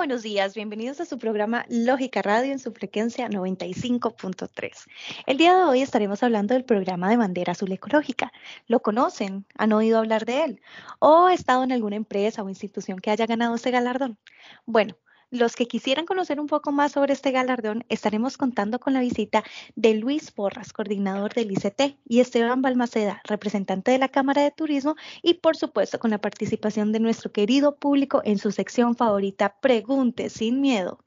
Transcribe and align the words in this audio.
buenos 0.00 0.22
días, 0.22 0.54
bienvenidos 0.54 0.98
a 1.02 1.04
su 1.04 1.18
programa 1.18 1.66
Lógica 1.68 2.22
Radio 2.22 2.52
en 2.52 2.58
su 2.58 2.72
frecuencia 2.72 3.28
95.3. 3.28 4.86
El 5.26 5.36
día 5.36 5.54
de 5.54 5.64
hoy 5.64 5.82
estaremos 5.82 6.22
hablando 6.22 6.54
del 6.54 6.64
programa 6.64 7.10
de 7.10 7.18
bandera 7.18 7.52
azul 7.52 7.70
ecológica. 7.70 8.32
¿Lo 8.66 8.80
conocen? 8.80 9.44
¿Han 9.58 9.74
oído 9.74 9.98
hablar 9.98 10.24
de 10.24 10.44
él? 10.44 10.62
¿O 11.00 11.26
ha 11.26 11.34
estado 11.34 11.64
en 11.64 11.72
alguna 11.72 11.96
empresa 11.96 12.42
o 12.42 12.48
institución 12.48 12.98
que 12.98 13.10
haya 13.10 13.26
ganado 13.26 13.54
este 13.54 13.70
galardón? 13.70 14.16
Bueno, 14.64 14.96
los 15.30 15.56
que 15.56 15.66
quisieran 15.66 16.06
conocer 16.06 16.40
un 16.40 16.46
poco 16.46 16.72
más 16.72 16.92
sobre 16.92 17.12
este 17.12 17.30
galardón, 17.30 17.84
estaremos 17.88 18.36
contando 18.36 18.78
con 18.80 18.92
la 18.92 19.00
visita 19.00 19.44
de 19.76 19.94
Luis 19.94 20.30
Porras, 20.30 20.72
coordinador 20.72 21.32
del 21.34 21.52
ICT, 21.52 21.96
y 22.04 22.20
Esteban 22.20 22.62
Balmaceda, 22.62 23.20
representante 23.24 23.92
de 23.92 23.98
la 23.98 24.08
Cámara 24.08 24.42
de 24.42 24.50
Turismo, 24.50 24.96
y 25.22 25.34
por 25.34 25.56
supuesto 25.56 25.98
con 25.98 26.10
la 26.10 26.18
participación 26.18 26.92
de 26.92 27.00
nuestro 27.00 27.32
querido 27.32 27.76
público 27.76 28.22
en 28.24 28.38
su 28.38 28.50
sección 28.50 28.96
favorita, 28.96 29.56
Pregunte 29.60 30.30
sin 30.30 30.60
miedo. 30.60 30.98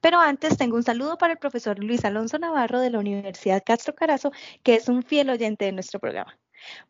Pero 0.00 0.18
antes 0.18 0.56
tengo 0.56 0.76
un 0.76 0.82
saludo 0.82 1.18
para 1.18 1.34
el 1.34 1.38
profesor 1.38 1.78
Luis 1.78 2.04
Alonso 2.04 2.38
Navarro 2.38 2.80
de 2.80 2.90
la 2.90 2.98
Universidad 2.98 3.62
Castro 3.64 3.94
Carazo, 3.94 4.32
que 4.62 4.74
es 4.74 4.88
un 4.88 5.02
fiel 5.02 5.30
oyente 5.30 5.66
de 5.66 5.72
nuestro 5.72 6.00
programa. 6.00 6.38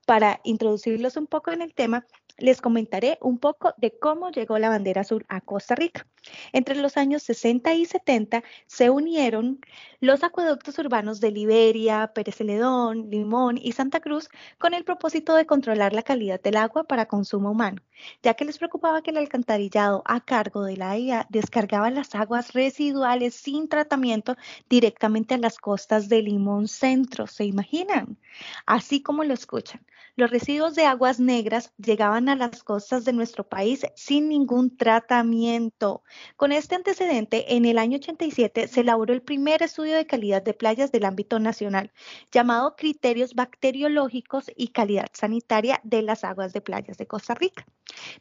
Para 0.06 0.40
introducirlos 0.44 1.16
un 1.16 1.26
poco 1.26 1.50
en 1.50 1.60
el 1.60 1.74
tema, 1.74 2.06
les 2.38 2.60
comentaré 2.60 3.18
un 3.20 3.38
poco 3.38 3.74
de 3.76 3.98
cómo 3.98 4.30
llegó 4.30 4.58
la 4.58 4.68
bandera 4.68 5.02
azul 5.02 5.26
a 5.28 5.40
Costa 5.40 5.74
Rica. 5.74 6.06
Entre 6.52 6.76
los 6.76 6.96
años 6.96 7.22
60 7.22 7.74
y 7.74 7.84
70 7.84 8.42
se 8.66 8.90
unieron 8.90 9.60
los 10.00 10.22
acueductos 10.22 10.78
urbanos 10.78 11.20
de 11.20 11.32
Liberia, 11.32 12.12
Pérez 12.14 12.36
Celedón, 12.36 13.10
Limón 13.10 13.58
y 13.60 13.72
Santa 13.72 14.00
Cruz 14.00 14.28
con 14.58 14.74
el 14.74 14.84
propósito 14.84 15.34
de 15.34 15.46
controlar 15.46 15.92
la 15.92 16.02
calidad 16.02 16.40
del 16.40 16.56
agua 16.56 16.84
para 16.84 17.06
consumo 17.06 17.50
humano, 17.50 17.82
ya 18.22 18.34
que 18.34 18.44
les 18.44 18.58
preocupaba 18.58 19.02
que 19.02 19.10
el 19.10 19.16
alcantarillado 19.16 20.02
a 20.04 20.20
cargo 20.20 20.64
de 20.64 20.76
la 20.76 20.96
IA 20.96 21.26
descargaba 21.30 21.90
las 21.90 22.14
aguas 22.14 22.52
residuales 22.52 23.34
sin 23.34 23.68
tratamiento 23.68 24.36
directamente 24.68 25.34
a 25.34 25.38
las 25.38 25.58
costas 25.58 26.08
de 26.08 26.22
Limón 26.22 26.68
Centro. 26.68 27.26
¿Se 27.26 27.44
imaginan? 27.44 28.18
Así 28.66 29.02
como 29.02 29.24
lo 29.24 29.34
escuchan, 29.34 29.84
los 30.16 30.30
residuos 30.30 30.74
de 30.74 30.84
aguas 30.84 31.20
negras 31.20 31.72
llegaban 31.78 32.27
a 32.28 32.36
las 32.36 32.62
costas 32.62 33.04
de 33.04 33.12
nuestro 33.12 33.48
país 33.48 33.86
sin 33.94 34.28
ningún 34.28 34.76
tratamiento. 34.76 36.02
Con 36.36 36.52
este 36.52 36.74
antecedente, 36.74 37.54
en 37.56 37.64
el 37.64 37.78
año 37.78 37.96
87 37.96 38.68
se 38.68 38.80
elaboró 38.80 39.14
el 39.14 39.22
primer 39.22 39.62
estudio 39.62 39.96
de 39.96 40.06
calidad 40.06 40.42
de 40.42 40.54
playas 40.54 40.92
del 40.92 41.04
ámbito 41.04 41.38
nacional, 41.38 41.92
llamado 42.32 42.76
Criterios 42.76 43.34
Bacteriológicos 43.34 44.50
y 44.56 44.68
Calidad 44.68 45.08
Sanitaria 45.12 45.80
de 45.84 46.02
las 46.02 46.24
Aguas 46.24 46.52
de 46.52 46.60
Playas 46.60 46.98
de 46.98 47.06
Costa 47.06 47.34
Rica. 47.34 47.66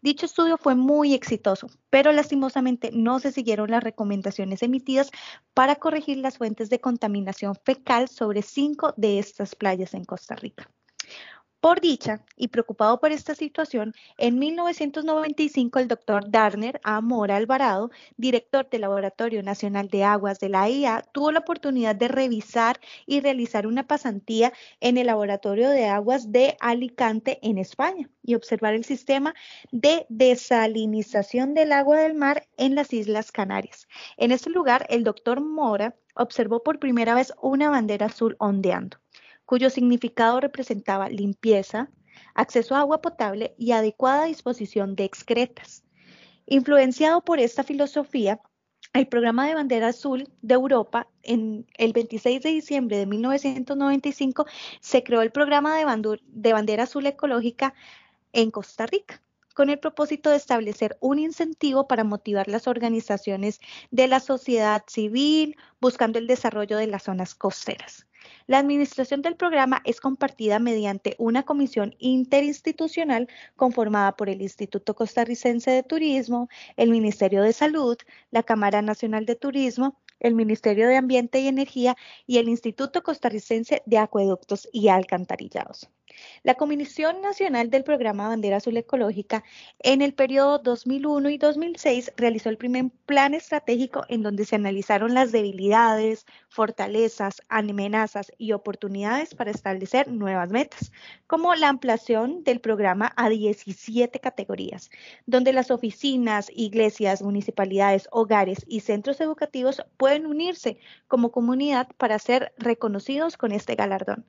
Dicho 0.01 0.25
estudio 0.25 0.57
fue 0.57 0.75
muy 0.75 1.13
exitoso, 1.13 1.69
pero 1.89 2.11
lastimosamente 2.11 2.91
no 2.93 3.19
se 3.19 3.31
siguieron 3.31 3.71
las 3.71 3.83
recomendaciones 3.83 4.63
emitidas 4.63 5.11
para 5.53 5.75
corregir 5.75 6.17
las 6.17 6.37
fuentes 6.37 6.69
de 6.69 6.79
contaminación 6.79 7.55
fecal 7.65 8.07
sobre 8.07 8.41
cinco 8.41 8.93
de 8.97 9.19
estas 9.19 9.55
playas 9.55 9.93
en 9.93 10.05
Costa 10.05 10.35
Rica. 10.35 10.69
Por 11.59 11.81
dicha, 11.81 12.23
y 12.35 12.49
preocupado 12.49 12.99
por 12.99 13.11
esta 13.11 13.33
situación, 13.33 13.95
en 14.19 14.37
1995 14.37 15.79
el 15.79 15.87
doctor 15.87 16.29
Darner 16.29 16.79
A. 16.83 17.01
Mora 17.01 17.35
Alvarado, 17.35 17.89
director 18.15 18.69
del 18.69 18.81
Laboratorio 18.81 19.41
Nacional 19.41 19.87
de 19.87 20.03
Aguas 20.03 20.39
de 20.39 20.49
la 20.49 20.69
IA, 20.69 21.03
tuvo 21.13 21.31
la 21.31 21.39
oportunidad 21.39 21.95
de 21.95 22.09
revisar 22.09 22.79
y 23.07 23.21
realizar 23.21 23.65
una 23.65 23.87
pasantía 23.87 24.53
en 24.81 24.99
el 24.99 25.07
Laboratorio 25.07 25.69
de 25.71 25.87
Aguas 25.87 26.31
de 26.31 26.55
Alicante, 26.59 27.39
en 27.41 27.57
España, 27.57 28.07
y 28.21 28.35
observar 28.35 28.75
el 28.75 28.85
sistema 28.85 29.33
de 29.71 30.05
desalinización 30.09 31.55
del 31.55 31.71
agua 31.71 31.97
del 32.01 32.13
mar 32.13 32.47
en 32.57 32.75
las 32.75 32.93
Islas 32.93 33.31
Canarias. 33.31 33.87
En 34.17 34.31
este 34.31 34.51
lugar, 34.51 34.85
el 34.89 35.03
doctor 35.03 35.41
Mora 35.41 35.95
observó 36.13 36.61
por 36.61 36.77
primera 36.77 37.15
vez 37.15 37.33
una 37.41 37.71
bandera 37.71 38.05
azul 38.05 38.35
ondeando 38.37 38.97
cuyo 39.47 39.69
significado 39.69 40.41
representaba 40.41 41.07
limpieza, 41.07 41.89
acceso 42.35 42.75
a 42.75 42.81
agua 42.81 43.01
potable 43.01 43.55
y 43.57 43.71
adecuada 43.71 44.25
disposición 44.25 44.95
de 44.95 45.05
excretas. 45.05 45.85
Influenciado 46.45 47.21
por 47.21 47.39
esta 47.39 47.63
filosofía, 47.63 48.41
el 48.93 49.07
programa 49.07 49.47
de 49.47 49.55
bandera 49.55 49.87
azul 49.87 50.29
de 50.41 50.53
Europa, 50.53 51.07
en 51.23 51.65
el 51.77 51.93
26 51.93 52.41
de 52.41 52.49
diciembre 52.49 52.97
de 52.97 53.05
1995, 53.05 54.45
se 54.81 55.03
creó 55.03 55.21
el 55.21 55.31
programa 55.31 55.77
de, 55.77 56.19
de 56.27 56.53
bandera 56.53 56.83
azul 56.83 57.05
ecológica 57.05 57.73
en 58.33 58.51
Costa 58.51 58.85
Rica 58.85 59.21
con 59.53 59.69
el 59.69 59.79
propósito 59.79 60.29
de 60.29 60.35
establecer 60.35 60.97
un 60.99 61.19
incentivo 61.19 61.87
para 61.87 62.03
motivar 62.03 62.47
las 62.47 62.67
organizaciones 62.67 63.59
de 63.89 64.07
la 64.07 64.19
sociedad 64.19 64.83
civil, 64.87 65.55
buscando 65.81 66.19
el 66.19 66.27
desarrollo 66.27 66.77
de 66.77 66.85
las 66.85 67.03
zonas 67.03 67.33
costeras. 67.33 68.06
La 68.47 68.59
administración 68.59 69.21
del 69.21 69.35
programa 69.35 69.81
es 69.85 70.01
compartida 70.01 70.59
mediante 70.59 71.15
una 71.17 71.43
comisión 71.43 71.95
interinstitucional 71.99 73.27
conformada 73.55 74.15
por 74.15 74.29
el 74.29 74.41
Instituto 74.41 74.95
Costarricense 74.95 75.71
de 75.71 75.83
Turismo, 75.83 76.49
el 76.75 76.89
Ministerio 76.89 77.41
de 77.43 77.53
Salud, 77.53 77.97
la 78.31 78.43
Cámara 78.43 78.81
Nacional 78.81 79.25
de 79.25 79.35
Turismo, 79.35 79.99
el 80.19 80.33
Ministerio 80.33 80.87
de 80.87 80.97
Ambiente 80.97 81.39
y 81.39 81.47
Energía 81.47 81.95
y 82.25 82.37
el 82.37 82.49
Instituto 82.49 83.03
Costarricense 83.03 83.83
de 83.85 83.97
Acueductos 83.97 84.67
y 84.71 84.87
Alcantarillados. 84.87 85.89
La 86.43 86.55
Comisión 86.55 87.21
Nacional 87.21 87.69
del 87.69 87.83
Programa 87.83 88.27
Bandera 88.27 88.57
Azul 88.57 88.77
Ecológica 88.77 89.43
en 89.79 90.01
el 90.01 90.13
periodo 90.13 90.59
2001 90.59 91.29
y 91.29 91.37
2006 91.37 92.13
realizó 92.15 92.49
el 92.49 92.57
primer 92.57 92.85
plan 93.05 93.33
estratégico 93.33 94.03
en 94.07 94.23
donde 94.23 94.45
se 94.45 94.55
analizaron 94.55 95.13
las 95.13 95.31
debilidades, 95.31 96.25
fortalezas, 96.49 97.41
amenazas 97.49 98.31
y 98.37 98.53
oportunidades 98.53 99.35
para 99.35 99.51
establecer 99.51 100.07
nuevas 100.09 100.49
metas, 100.49 100.91
como 101.27 101.53
la 101.55 101.69
ampliación 101.69 102.43
del 102.43 102.59
programa 102.59 103.13
a 103.15 103.29
17 103.29 104.19
categorías, 104.19 104.89
donde 105.25 105.53
las 105.53 105.71
oficinas, 105.71 106.49
iglesias, 106.53 107.21
municipalidades, 107.21 108.07
hogares 108.11 108.63
y 108.67 108.81
centros 108.81 109.19
educativos 109.21 109.83
pueden 109.97 110.25
unirse 110.25 110.79
como 111.07 111.31
comunidad 111.31 111.87
para 111.97 112.19
ser 112.19 112.53
reconocidos 112.57 113.37
con 113.37 113.51
este 113.51 113.75
galardón. 113.75 114.25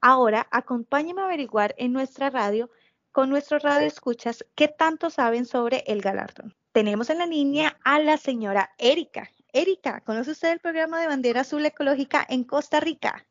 Ahora, 0.00 0.46
acompáñeme 0.50 1.17
a 1.22 1.26
averiguar 1.26 1.74
en 1.78 1.92
nuestra 1.92 2.30
radio, 2.30 2.70
con 3.12 3.30
nuestro 3.30 3.58
radio 3.58 3.86
escuchas, 3.86 4.44
qué 4.54 4.68
tanto 4.68 5.10
saben 5.10 5.44
sobre 5.44 5.84
el 5.86 6.00
galardón. 6.00 6.54
Tenemos 6.72 7.10
en 7.10 7.18
la 7.18 7.26
línea 7.26 7.76
a 7.84 7.98
la 7.98 8.16
señora 8.16 8.70
Erika. 8.78 9.30
Erika, 9.52 10.00
¿conoce 10.02 10.32
usted 10.32 10.52
el 10.52 10.60
programa 10.60 11.00
de 11.00 11.06
bandera 11.06 11.40
azul 11.40 11.64
ecológica 11.64 12.24
en 12.28 12.44
Costa 12.44 12.80
Rica? 12.80 13.26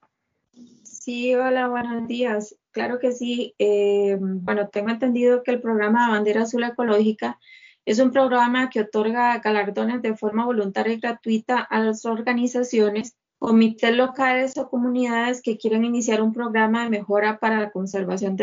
Sí, 0.84 1.34
hola, 1.36 1.68
buenos 1.68 2.08
días. 2.08 2.58
Claro 2.72 3.00
que 3.00 3.12
sí. 3.12 3.56
Eh, 3.60 4.18
bueno, 4.20 4.68
tengo 4.70 4.90
entendido 4.90 5.44
que 5.44 5.52
el 5.52 5.62
programa 5.62 6.06
de 6.06 6.12
bandera 6.12 6.42
azul 6.42 6.64
ecológica 6.64 7.40
es 7.86 8.00
un 8.00 8.12
programa 8.12 8.70
que 8.70 8.82
otorga 8.82 9.38
galardones 9.40 10.02
de 10.02 10.18
forma 10.18 10.46
voluntaria 10.46 10.94
y 10.94 11.00
gratuita 11.00 11.60
a 11.60 11.80
las 11.80 12.04
organizaciones 12.04 13.16
comités 13.40 13.96
locales 13.96 14.58
o 14.58 14.70
comunidades 14.70 15.42
que 15.42 15.58
quieren 15.58 15.86
iniciar 15.86 16.22
un 16.22 16.34
programa 16.34 16.84
de 16.84 16.90
mejora 16.90 17.40
para 17.40 17.60
la 17.60 17.72
conservación 17.72 18.36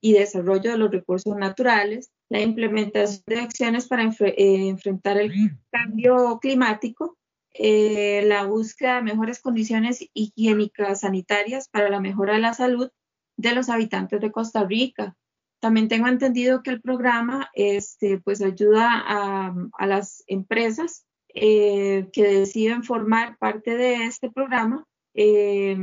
y 0.00 0.12
desarrollo 0.12 0.70
de 0.70 0.78
los 0.78 0.90
recursos 0.90 1.36
naturales, 1.36 2.10
la 2.28 2.40
implementación 2.40 3.22
de 3.26 3.40
acciones 3.40 3.88
para 3.88 4.04
eh, 4.04 4.68
enfrentar 4.68 5.18
el 5.18 5.32
cambio 5.70 6.38
climático, 6.40 7.18
eh, 7.52 8.22
la 8.26 8.44
búsqueda 8.44 8.96
de 8.96 9.02
mejores 9.02 9.40
condiciones 9.40 10.04
higiénicas 10.12 11.00
sanitarias 11.00 11.68
para 11.68 11.90
la 11.90 12.00
mejora 12.00 12.34
de 12.34 12.40
la 12.40 12.54
salud 12.54 12.90
de 13.36 13.54
los 13.54 13.68
habitantes 13.68 14.20
de 14.20 14.30
Costa 14.30 14.64
Rica. 14.64 15.16
También 15.60 15.88
tengo 15.88 16.06
entendido 16.08 16.62
que 16.62 16.70
el 16.70 16.80
programa 16.80 17.50
este, 17.54 18.18
pues 18.18 18.42
ayuda 18.42 18.88
a, 18.92 19.54
a 19.72 19.86
las 19.86 20.22
empresas 20.26 21.06
eh, 21.34 22.08
que 22.12 22.22
deciden 22.22 22.84
formar 22.84 23.36
parte 23.38 23.76
de 23.76 24.04
este 24.04 24.30
programa, 24.30 24.86
eh, 25.14 25.76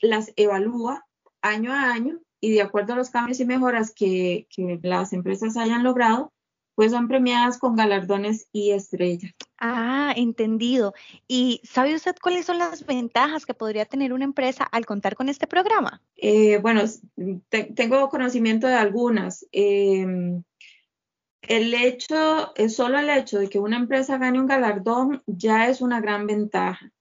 las 0.00 0.32
evalúa 0.36 1.06
año 1.42 1.72
a 1.72 1.92
año 1.92 2.18
y 2.40 2.52
de 2.52 2.62
acuerdo 2.62 2.94
a 2.94 2.96
los 2.96 3.10
cambios 3.10 3.40
y 3.40 3.44
mejoras 3.44 3.92
que, 3.94 4.46
que 4.48 4.80
las 4.82 5.12
empresas 5.12 5.56
hayan 5.56 5.84
logrado, 5.84 6.32
pues 6.74 6.92
son 6.92 7.08
premiadas 7.08 7.58
con 7.58 7.76
galardones 7.76 8.48
y 8.52 8.70
estrellas. 8.70 9.32
Ah, 9.58 10.14
entendido. 10.16 10.94
¿Y 11.28 11.60
sabe 11.62 11.94
usted 11.94 12.16
cuáles 12.22 12.46
son 12.46 12.56
las 12.56 12.86
ventajas 12.86 13.44
que 13.44 13.52
podría 13.52 13.84
tener 13.84 14.14
una 14.14 14.24
empresa 14.24 14.64
al 14.64 14.86
contar 14.86 15.14
con 15.14 15.28
este 15.28 15.46
programa? 15.46 16.00
Eh, 16.16 16.56
bueno, 16.56 16.80
tengo 17.74 18.08
conocimiento 18.08 18.66
de 18.66 18.74
algunas 18.74 19.46
el 21.42 21.74
hecho, 21.74 22.54
es 22.56 22.76
solo 22.76 22.98
el 22.98 23.10
hecho 23.10 23.38
de 23.38 23.48
que 23.48 23.58
una 23.58 23.76
empresa 23.76 24.18
gane 24.18 24.40
un 24.40 24.46
galardón 24.46 25.22
ya 25.26 25.68
es 25.68 25.80
una 25.80 26.00
gran 26.00 26.26
ventaja. 26.26 26.92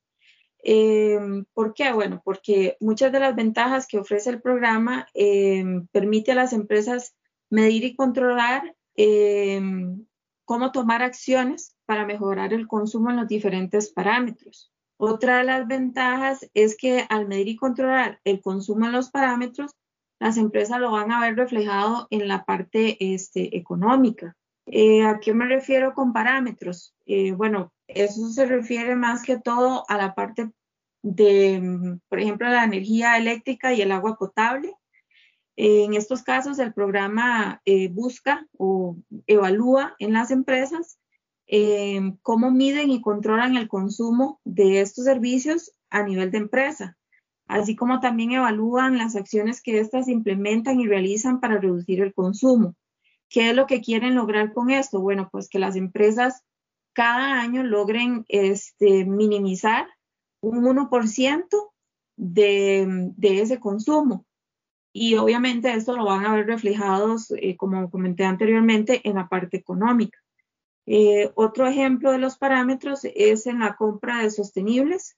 Em, 0.62 1.46
¿Por 1.54 1.74
qué? 1.74 1.92
Bueno, 1.94 2.22
porque 2.24 2.76
muchas 2.80 3.12
de 3.12 3.20
las 3.20 3.36
ventajas 3.36 3.88
que 3.88 3.98
ofrece 4.00 4.30
el 4.30 4.42
programa 4.42 5.08
eh, 5.14 5.64
permite 5.92 6.32
a 6.32 6.36
las 6.36 6.54
empresas 6.54 7.16
medir 7.50 7.84
y 7.86 7.96
controlar 7.96 8.76
em, 8.96 10.06
cómo 10.46 10.72
tomar 10.72 11.02
acciones 11.02 11.76
para 11.86 12.06
mejorar 12.06 12.54
el 12.54 12.68
consumo 12.68 13.10
en 13.10 13.18
los 13.18 13.28
diferentes 13.28 13.92
parámetros. 13.92 14.72
Otra 14.98 15.38
de 15.38 15.44
las 15.46 15.68
ventajas 15.68 16.50
es 16.54 16.76
que 16.76 17.06
al 17.10 17.28
medir 17.28 17.48
y 17.48 17.56
controlar 17.56 18.20
el 18.26 18.42
consumo 18.42 18.86
en 18.86 18.92
los 18.92 19.10
parámetros, 19.12 19.72
las 20.20 20.38
empresas 20.38 20.80
lo 20.80 20.92
van 20.92 21.12
a 21.12 21.22
ver 21.22 21.36
reflejado 21.36 22.08
en 22.12 22.28
la 22.28 22.44
parte 22.44 23.14
este, 23.14 23.58
económica. 23.58 24.36
Eh, 24.66 25.04
¿A 25.04 25.20
qué 25.20 25.34
me 25.34 25.48
refiero 25.48 25.94
con 25.94 26.14
parámetros? 26.14 26.94
Eh, 27.06 27.32
bueno, 27.32 27.74
eso 27.88 28.30
se 28.30 28.46
refiere 28.46 28.96
más 28.96 29.24
que 29.24 29.40
todo 29.40 29.86
a 29.88 29.98
la 29.98 30.14
parte 30.14 30.52
de, 31.02 31.98
por 32.10 32.20
ejemplo, 32.20 32.50
la 32.50 32.66
energía 32.66 33.18
eléctrica 33.18 33.74
y 33.74 33.82
el 33.82 33.92
agua 33.92 34.18
potable. 34.18 34.76
En 35.56 35.94
estos 35.94 36.22
casos, 36.24 36.60
el 36.60 36.74
programa 36.74 37.62
eh, 37.66 37.88
busca 37.90 38.46
o 38.58 38.98
evalúa 39.26 39.96
en 40.00 40.14
las 40.14 40.32
empresas 40.32 41.00
cómo 42.22 42.52
miden 42.52 42.92
y 42.92 43.02
controlan 43.02 43.58
el 43.58 43.68
consumo 43.68 44.40
de 44.44 44.82
estos 44.82 45.06
servicios 45.06 45.74
a 45.90 46.04
nivel 46.04 46.30
de 46.30 46.38
empresa 46.38 46.99
así 47.50 47.76
como 47.76 48.00
también 48.00 48.32
evalúan 48.32 48.98
las 48.98 49.16
acciones 49.16 49.62
que 49.62 49.80
éstas 49.80 50.08
implementan 50.08 50.80
y 50.80 50.88
realizan 50.88 51.40
para 51.40 51.58
reducir 51.58 52.00
el 52.02 52.14
consumo. 52.14 52.76
¿Qué 53.28 53.50
es 53.50 53.56
lo 53.56 53.66
que 53.66 53.82
quieren 53.82 54.16
lograr 54.16 54.54
con 54.54 54.70
esto? 54.70 55.02
Bueno, 55.02 55.30
pues 55.32 55.50
que 55.50 55.60
las 55.60 55.76
empresas 55.76 56.44
cada 56.94 57.42
año 57.42 57.64
logren 57.64 58.24
este, 58.28 59.04
minimizar 59.06 59.88
un 60.42 60.64
1% 60.64 61.48
de, 62.18 63.14
ese 63.20 63.60
consumo. 63.60 64.26
Y 64.94 65.16
obviamente 65.16 65.74
esto 65.74 65.96
lo 65.96 66.06
van 66.06 66.26
a 66.26 66.36
ver 66.36 66.46
reflejados, 66.46 67.32
eh, 67.32 67.58
como 67.58 67.90
comenté 67.90 68.26
anteriormente, 68.26 69.02
en 69.04 69.16
la 69.16 69.28
parte 69.28 69.58
económica. 69.58 70.20
Eh, 70.86 71.32
otro 71.34 71.68
ejemplo 71.68 72.12
de 72.12 72.20
los 72.20 72.38
parámetros 72.38 73.02
es 73.04 73.48
en 73.48 73.60
la 73.60 73.76
compra 73.76 74.22
de 74.22 74.30
sostenibles 74.30 75.16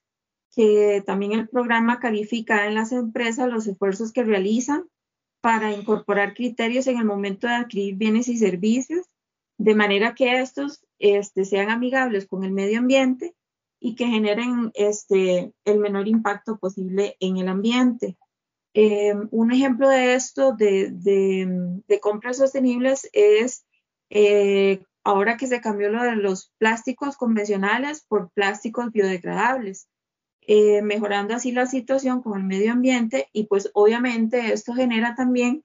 que 0.54 1.02
también 1.06 1.32
el 1.32 1.48
programa 1.48 1.98
califica 1.98 2.66
en 2.66 2.74
las 2.74 2.92
empresas 2.92 3.50
los 3.50 3.66
esfuerzos 3.66 4.12
que 4.12 4.22
realizan 4.22 4.84
para 5.40 5.72
incorporar 5.72 6.34
criterios 6.34 6.86
en 6.86 6.98
el 6.98 7.04
momento 7.04 7.46
de 7.46 7.54
adquirir 7.54 7.96
bienes 7.96 8.28
y 8.28 8.36
servicios, 8.36 9.06
de 9.58 9.74
manera 9.74 10.14
que 10.14 10.40
estos 10.40 10.84
este, 10.98 11.44
sean 11.44 11.70
amigables 11.70 12.26
con 12.26 12.44
el 12.44 12.52
medio 12.52 12.78
ambiente 12.78 13.34
y 13.80 13.96
que 13.96 14.06
generen 14.06 14.70
este, 14.74 15.52
el 15.64 15.78
menor 15.78 16.06
impacto 16.06 16.58
posible 16.58 17.16
en 17.18 17.38
el 17.38 17.48
ambiente. 17.48 18.16
Eh, 18.74 19.14
un 19.30 19.52
ejemplo 19.52 19.88
de 19.88 20.14
esto, 20.14 20.52
de, 20.52 20.90
de, 20.92 22.00
compras 22.00 22.38
sostenibles, 22.38 23.08
es 23.12 23.66
eh, 24.08 24.82
ahora 25.04 25.36
que 25.36 25.46
se 25.46 25.60
cambió 25.60 25.90
lo 25.90 26.02
de 26.02 26.16
los 26.16 26.52
plásticos 26.58 27.16
convencionales 27.16 28.04
por 28.06 28.30
plásticos 28.30 28.92
biodegradables. 28.92 29.88
Eh, 30.48 30.82
mejorando 30.82 31.34
así 31.34 31.52
la 31.52 31.66
situación 31.66 32.20
con 32.20 32.36
el 32.36 32.44
medio 32.44 32.72
ambiente 32.72 33.28
y 33.32 33.44
pues 33.44 33.70
obviamente 33.74 34.52
esto 34.52 34.74
genera 34.74 35.14
también 35.14 35.62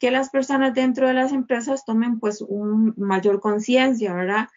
que 0.00 0.10
las 0.10 0.30
personas 0.30 0.72
dentro 0.72 1.06
de 1.06 1.12
las 1.12 1.32
empresas 1.32 1.84
tomen 1.84 2.20
pues 2.20 2.40
un 2.40 2.94
mayor 2.96 3.40
conciencia, 3.40 4.14
¿verdad? 4.14 4.48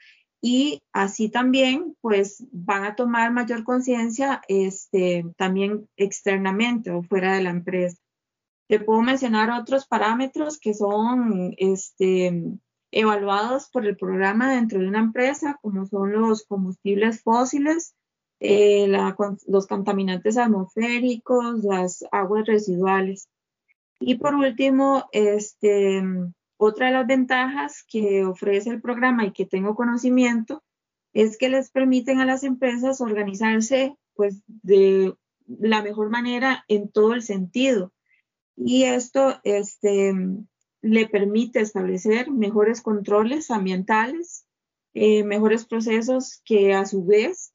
Y 0.41 0.83
así 0.93 1.27
también 1.27 1.97
pues 1.99 2.45
van 2.51 2.85
a 2.85 2.95
tomar 2.95 3.33
mayor 3.33 3.65
conciencia 3.65 4.41
este, 4.47 5.25
también 5.35 5.89
externamente 5.97 6.91
o 6.91 7.03
fuera 7.03 7.35
de 7.35 7.43
la 7.43 7.49
empresa. 7.49 7.97
Te 8.69 8.79
puedo 8.79 9.01
mencionar 9.01 9.51
otros 9.51 9.85
parámetros 9.85 10.59
que 10.59 10.73
son 10.73 11.53
este, 11.57 12.57
evaluados 12.91 13.69
por 13.69 13.85
el 13.85 13.97
programa 13.97 14.53
dentro 14.53 14.79
de 14.79 14.87
una 14.87 14.99
empresa, 14.99 15.59
como 15.61 15.85
son 15.85 16.13
los 16.13 16.45
combustibles 16.45 17.21
fósiles, 17.21 17.95
eh, 18.39 18.87
los 19.47 19.67
contaminantes 19.67 20.37
atmosféricos, 20.37 21.63
las 21.63 22.05
aguas 22.11 22.45
residuales. 22.45 23.29
Y 23.99 24.15
por 24.15 24.35
último, 24.35 25.05
este, 25.11 26.03
otra 26.57 26.87
de 26.87 26.93
las 26.93 27.07
ventajas 27.07 27.83
que 27.87 28.25
ofrece 28.25 28.69
el 28.69 28.81
programa 28.81 29.25
y 29.25 29.31
que 29.31 29.45
tengo 29.45 29.75
conocimiento 29.75 30.63
es 31.13 31.37
que 31.37 31.49
les 31.49 31.71
permiten 31.71 32.19
a 32.19 32.25
las 32.25 32.43
empresas 32.43 33.01
organizarse 33.01 33.95
pues 34.13 34.41
de 34.47 35.15
la 35.47 35.81
mejor 35.81 36.09
manera 36.09 36.63
en 36.67 36.89
todo 36.89 37.13
el 37.13 37.21
sentido. 37.21 37.93
Y 38.55 38.83
esto 38.83 39.39
este, 39.43 40.13
le 40.81 41.07
permite 41.07 41.59
establecer 41.59 42.31
mejores 42.31 42.81
controles 42.81 43.51
ambientales, 43.51 44.45
eh, 44.93 45.23
mejores 45.23 45.65
procesos 45.65 46.41
que 46.43 46.73
a 46.73 46.85
su 46.85 47.05
vez 47.05 47.46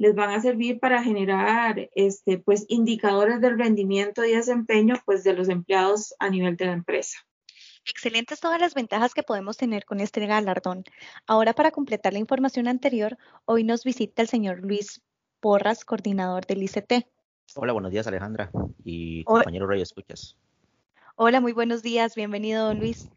les 0.00 0.14
van 0.14 0.30
a 0.30 0.40
servir 0.40 0.80
para 0.80 1.02
generar 1.02 1.90
este, 1.94 2.38
pues, 2.38 2.64
indicadores 2.68 3.42
del 3.42 3.58
rendimiento 3.58 4.24
y 4.24 4.32
desempeño 4.32 4.94
pues, 5.04 5.24
de 5.24 5.34
los 5.34 5.50
empleados 5.50 6.14
a 6.18 6.30
nivel 6.30 6.56
de 6.56 6.64
la 6.64 6.72
empresa. 6.72 7.18
Excelentes 7.84 8.40
todas 8.40 8.58
las 8.58 8.72
ventajas 8.72 9.12
que 9.12 9.22
podemos 9.22 9.58
tener 9.58 9.84
con 9.84 10.00
este 10.00 10.24
galardón. 10.26 10.84
Ahora, 11.26 11.52
para 11.52 11.70
completar 11.70 12.14
la 12.14 12.18
información 12.18 12.66
anterior, 12.66 13.18
hoy 13.44 13.62
nos 13.62 13.84
visita 13.84 14.22
el 14.22 14.28
señor 14.28 14.60
Luis 14.60 15.02
Porras, 15.38 15.84
coordinador 15.84 16.46
del 16.46 16.62
ICT. 16.62 17.06
Hola, 17.56 17.74
buenos 17.74 17.90
días 17.90 18.06
Alejandra 18.06 18.50
y 18.82 19.22
compañero 19.24 19.66
Radio 19.66 19.82
Escuchas. 19.82 20.34
Hola, 21.22 21.42
muy 21.42 21.52
buenos 21.52 21.82
días, 21.82 22.14
bienvenido 22.14 22.64
don 22.64 22.78
Luis. 22.78 23.10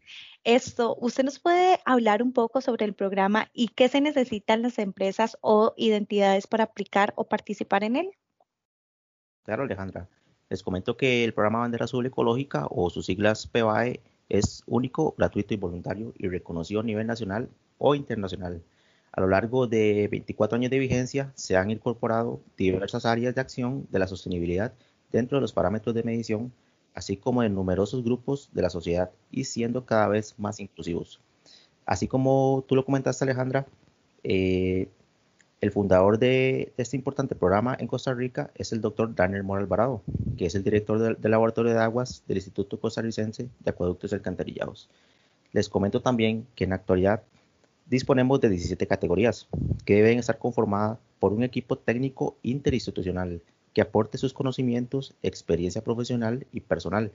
Esto, 0.44 0.94
¿usted 1.00 1.24
nos 1.24 1.38
puede 1.38 1.80
hablar 1.86 2.22
un 2.22 2.34
poco 2.34 2.60
sobre 2.60 2.84
el 2.84 2.92
programa 2.92 3.48
y 3.54 3.68
qué 3.68 3.88
se 3.88 4.02
necesitan 4.02 4.60
las 4.60 4.78
empresas 4.78 5.38
o 5.40 5.72
identidades 5.78 6.46
para 6.46 6.64
aplicar 6.64 7.14
o 7.16 7.24
participar 7.24 7.82
en 7.82 7.96
él? 7.96 8.10
Claro, 9.44 9.62
Alejandra. 9.62 10.06
Les 10.50 10.62
comento 10.62 10.98
que 10.98 11.24
el 11.24 11.32
programa 11.32 11.60
Bandera 11.60 11.86
Azul 11.86 12.04
Ecológica 12.04 12.66
o 12.68 12.90
sus 12.90 13.06
siglas 13.06 13.46
PBAE 13.46 14.02
es 14.28 14.62
único, 14.66 15.14
gratuito 15.16 15.54
y 15.54 15.56
voluntario 15.56 16.12
y 16.18 16.28
reconocido 16.28 16.80
a 16.80 16.84
nivel 16.84 17.06
nacional 17.06 17.48
o 17.78 17.94
internacional. 17.94 18.62
A 19.12 19.22
lo 19.22 19.28
largo 19.28 19.66
de 19.66 20.08
24 20.08 20.56
años 20.56 20.70
de 20.70 20.78
vigencia 20.78 21.32
se 21.36 21.56
han 21.56 21.70
incorporado 21.70 22.42
diversas 22.58 23.06
áreas 23.06 23.34
de 23.34 23.40
acción 23.40 23.86
de 23.90 23.98
la 23.98 24.08
sostenibilidad 24.08 24.74
dentro 25.10 25.38
de 25.38 25.40
los 25.40 25.54
parámetros 25.54 25.94
de 25.94 26.02
medición 26.02 26.52
así 26.94 27.16
como 27.16 27.42
en 27.42 27.54
numerosos 27.54 28.04
grupos 28.04 28.48
de 28.52 28.62
la 28.62 28.70
sociedad 28.70 29.10
y 29.30 29.44
siendo 29.44 29.84
cada 29.84 30.08
vez 30.08 30.34
más 30.38 30.60
inclusivos. 30.60 31.20
Así 31.86 32.08
como 32.08 32.64
tú 32.66 32.76
lo 32.76 32.84
comentaste, 32.84 33.24
Alejandra, 33.24 33.66
eh, 34.22 34.88
el 35.60 35.70
fundador 35.70 36.18
de, 36.18 36.72
este 36.76 36.96
importante 36.96 37.34
programa 37.34 37.76
en 37.78 37.86
Costa 37.86 38.14
Rica 38.14 38.50
es 38.54 38.72
el 38.72 38.80
doctor 38.80 39.14
Daniel 39.14 39.44
Moral 39.44 39.64
Alvarado, 39.64 40.02
que 40.36 40.46
es 40.46 40.54
el 40.54 40.62
director 40.62 40.98
del, 40.98 41.30
Laboratorio 41.30 41.72
de 41.72 41.80
Aguas 41.80 42.22
del 42.28 42.38
Instituto 42.38 42.78
Costarricense 42.78 43.48
de 43.60 43.70
Acueductos 43.70 44.12
y 44.12 44.14
Alcantarillados. 44.14 44.88
Les 45.52 45.68
comento 45.68 46.00
también 46.00 46.46
que 46.54 46.64
en 46.64 46.70
la 46.70 46.76
actualidad 46.76 47.22
disponemos 47.86 48.40
de 48.40 48.50
17 48.50 48.86
categorías 48.86 49.46
que 49.84 49.94
deben 49.94 50.18
estar 50.18 50.38
conformadas 50.38 50.98
por 51.18 51.32
un 51.32 51.42
equipo 51.42 51.76
técnico 51.76 52.36
interinstitucional 52.42 53.40
que 53.74 53.82
aporte 53.82 54.16
sus 54.18 54.32
conocimientos, 54.32 55.14
experiencia 55.22 55.82
profesional 55.82 56.46
y 56.52 56.60
personal 56.60 57.12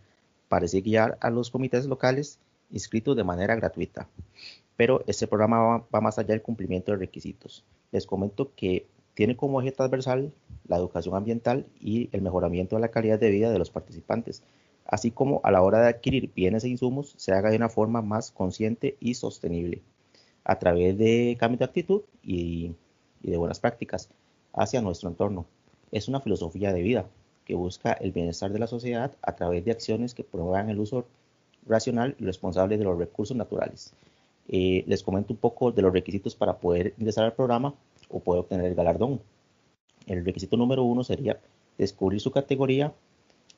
para 0.49 0.65
así 0.65 0.81
guiar 0.81 1.17
a 1.21 1.29
los 1.29 1.49
comités 1.49 1.85
locales 1.85 2.37
inscritos 2.69 3.15
de 3.15 3.23
manera 3.23 3.55
gratuita. 3.55 4.07
Pero 4.75 5.03
este 5.07 5.25
programa 5.25 5.85
va, 5.93 6.01
más 6.01 6.19
allá 6.19 6.29
del 6.29 6.41
cumplimiento 6.41 6.91
de 6.91 6.97
requisitos. 6.97 7.63
Les 7.91 8.05
comento 8.05 8.51
que 8.55 8.85
tiene 9.13 9.35
como 9.35 9.61
eje 9.61 9.71
transversal 9.71 10.31
la 10.67 10.77
educación 10.77 11.15
ambiental 11.15 11.65
y 11.79 12.09
el 12.11 12.21
mejoramiento 12.21 12.75
de 12.75 12.81
la 12.81 12.91
calidad 12.91 13.19
de 13.19 13.31
vida 13.31 13.51
de 13.51 13.59
los 13.59 13.71
participantes, 13.71 14.43
así 14.85 15.11
como 15.11 15.41
a 15.43 15.51
la 15.51 15.61
hora 15.61 15.81
de 15.81 15.89
adquirir 15.89 16.31
bienes 16.33 16.63
e 16.63 16.69
insumos 16.69 17.13
se 17.17 17.31
haga 17.31 17.49
de 17.49 17.57
una 17.57 17.69
forma 17.69 18.01
más 18.01 18.31
consciente 18.31 18.97
y 18.99 19.15
sostenible, 19.15 19.81
a 20.43 20.59
través 20.59 20.97
de 20.97 21.37
cambio 21.39 21.57
de 21.57 21.65
actitud 21.65 22.01
y 22.21 22.73
de 23.21 23.37
buenas 23.37 23.59
prácticas 23.59 24.09
hacia 24.53 24.81
nuestro 24.81 25.09
entorno 25.09 25.45
es 25.91 26.07
una 26.07 26.21
filosofía 26.21 26.73
de 26.73 26.81
vida 26.81 27.05
que 27.45 27.55
busca 27.55 27.93
el 27.93 28.11
bienestar 28.11 28.51
de 28.51 28.59
la 28.59 28.67
sociedad 28.67 29.11
a 29.21 29.35
través 29.35 29.65
de 29.65 29.71
acciones 29.71 30.13
que 30.13 30.23
promuevan 30.23 30.69
el 30.69 30.79
uso 30.79 31.05
racional 31.65 32.15
y 32.19 32.25
responsable 32.25 32.77
de 32.77 32.83
los 32.83 32.97
recursos 32.97 33.35
naturales. 33.35 33.93
Eh, 34.47 34.83
les 34.87 35.03
comento 35.03 35.33
un 35.33 35.39
poco 35.39 35.71
de 35.71 35.81
los 35.81 35.93
requisitos 35.93 36.35
para 36.35 36.57
poder 36.57 36.93
ingresar 36.97 37.25
al 37.25 37.33
programa 37.33 37.73
o 38.09 38.19
poder 38.19 38.41
obtener 38.41 38.65
el 38.65 38.75
galardón. 38.75 39.21
El 40.07 40.25
requisito 40.25 40.57
número 40.57 40.83
uno 40.83 41.03
sería 41.03 41.39
descubrir 41.77 42.19
su 42.19 42.31
categoría, 42.31 42.93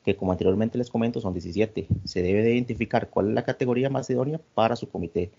que 0.04 0.16
como 0.16 0.32
anteriormente 0.32 0.78
les 0.78 0.90
comento 0.90 1.20
son 1.20 1.32
17. 1.32 1.86
Se 2.04 2.22
debe 2.22 2.42
de 2.42 2.54
identificar 2.54 3.08
cuál 3.08 3.28
es 3.28 3.34
la 3.34 3.44
categoría 3.44 3.88
más 3.88 4.10
idónea 4.10 4.40
para 4.54 4.76
su 4.76 4.88
comité. 4.88 5.30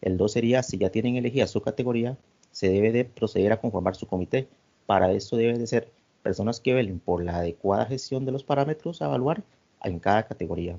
El 0.00 0.16
dos 0.16 0.32
sería, 0.32 0.62
si 0.62 0.78
ya 0.78 0.90
tienen 0.90 1.16
elegida 1.16 1.46
su 1.46 1.60
categoría, 1.60 2.16
se 2.50 2.68
debe 2.68 2.92
de 2.92 3.04
proceder 3.04 3.52
a 3.52 3.60
conformar 3.60 3.94
su 3.96 4.06
comité. 4.06 4.48
Para 4.86 5.12
esto 5.12 5.36
debe 5.36 5.58
de 5.58 5.66
ser 5.66 5.88
personas 6.22 6.60
que 6.60 6.74
velen 6.74 7.00
por 7.00 7.24
la 7.24 7.36
adecuada 7.36 7.86
gestión 7.86 8.24
de 8.24 8.32
los 8.32 8.44
parámetros 8.44 9.02
a 9.02 9.06
evaluar 9.06 9.42
en 9.82 9.98
cada 9.98 10.24
categoría. 10.24 10.78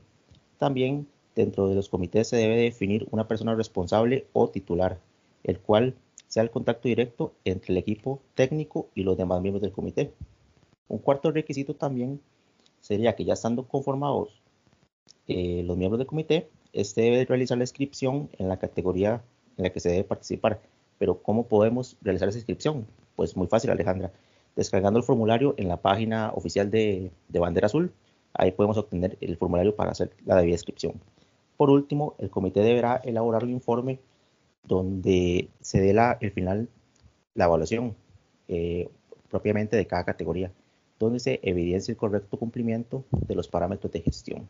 También 0.58 1.08
dentro 1.36 1.68
de 1.68 1.76
los 1.76 1.90
comités 1.90 2.28
se 2.28 2.38
debe 2.38 2.58
definir 2.58 3.08
una 3.12 3.28
persona 3.28 3.56
responsable 3.56 4.28
o 4.34 4.50
titular, 4.50 5.00
el 5.44 5.60
cual 5.60 5.96
sea 6.28 6.44
el 6.44 6.52
contacto 6.52 6.88
directo 6.88 7.34
entre 7.46 7.74
el 7.74 7.78
equipo 7.78 8.22
técnico 8.36 8.90
y 8.96 9.04
los 9.04 9.18
demás 9.18 9.42
miembros 9.42 9.62
del 9.62 9.72
comité. 9.72 10.14
Un 10.88 11.00
cuarto 11.00 11.32
requisito 11.32 11.76
también 11.76 12.22
sería 12.82 13.16
que 13.16 13.26
ya 13.26 13.34
estando 13.34 13.68
conformados 13.68 14.42
eh, 15.28 15.64
los 15.64 15.78
miembros 15.78 16.00
del 16.00 16.08
comité, 16.08 16.50
este 16.74 17.02
debe 17.02 17.26
realizar 17.26 17.58
la 17.58 17.64
inscripción 17.64 18.30
en 18.38 18.50
la 18.50 18.58
categoría 18.58 19.24
en 19.58 19.64
la 19.64 19.70
que 19.70 19.80
se 19.80 19.90
debe 19.90 20.04
participar. 20.04 20.62
Pero 20.98 21.22
¿cómo 21.22 21.48
podemos 21.48 21.98
realizar 22.02 22.30
esa 22.30 22.40
inscripción? 22.40 22.88
Pues 23.16 23.38
muy 23.38 23.48
fácil, 23.48 23.70
Alejandra. 23.70 24.12
Descargando 24.56 25.00
el 25.00 25.06
formulario 25.06 25.56
en 25.58 25.68
la 25.68 25.78
página 25.78 26.32
oficial 26.34 26.70
de, 26.70 27.12
de 27.28 27.40
Bandera 27.40 27.68
Azul, 27.68 27.92
ahí 28.34 28.52
podemos 28.52 28.78
obtener 28.78 29.18
el 29.22 29.38
formulario 29.38 29.76
para 29.76 29.92
hacer 29.92 30.12
la 30.26 30.36
debida. 30.38 30.58
Por 31.58 31.70
último, 31.70 32.16
el 32.20 32.30
comité 32.30 32.62
deberá 32.62 32.98
elaborar 33.04 33.44
un 33.44 33.52
informe 33.52 34.00
donde 34.64 35.50
se 35.60 35.82
dé 35.82 35.94
la, 35.94 36.18
el 36.22 36.32
final 36.32 36.70
la 37.36 37.46
evaluación 37.46 37.96
eh, 38.48 38.90
propiamente 39.30 39.76
de 39.76 39.88
cada 39.88 40.04
categoría, 40.04 40.52
donde 41.00 41.20
se 41.20 41.40
evidencia 41.44 41.92
el 41.92 41.98
correcto 41.98 42.38
cumplimiento 42.38 43.04
de 43.12 43.36
los 43.36 43.48
parámetros 43.48 43.92
de 43.92 44.02
gestión. 44.02 44.48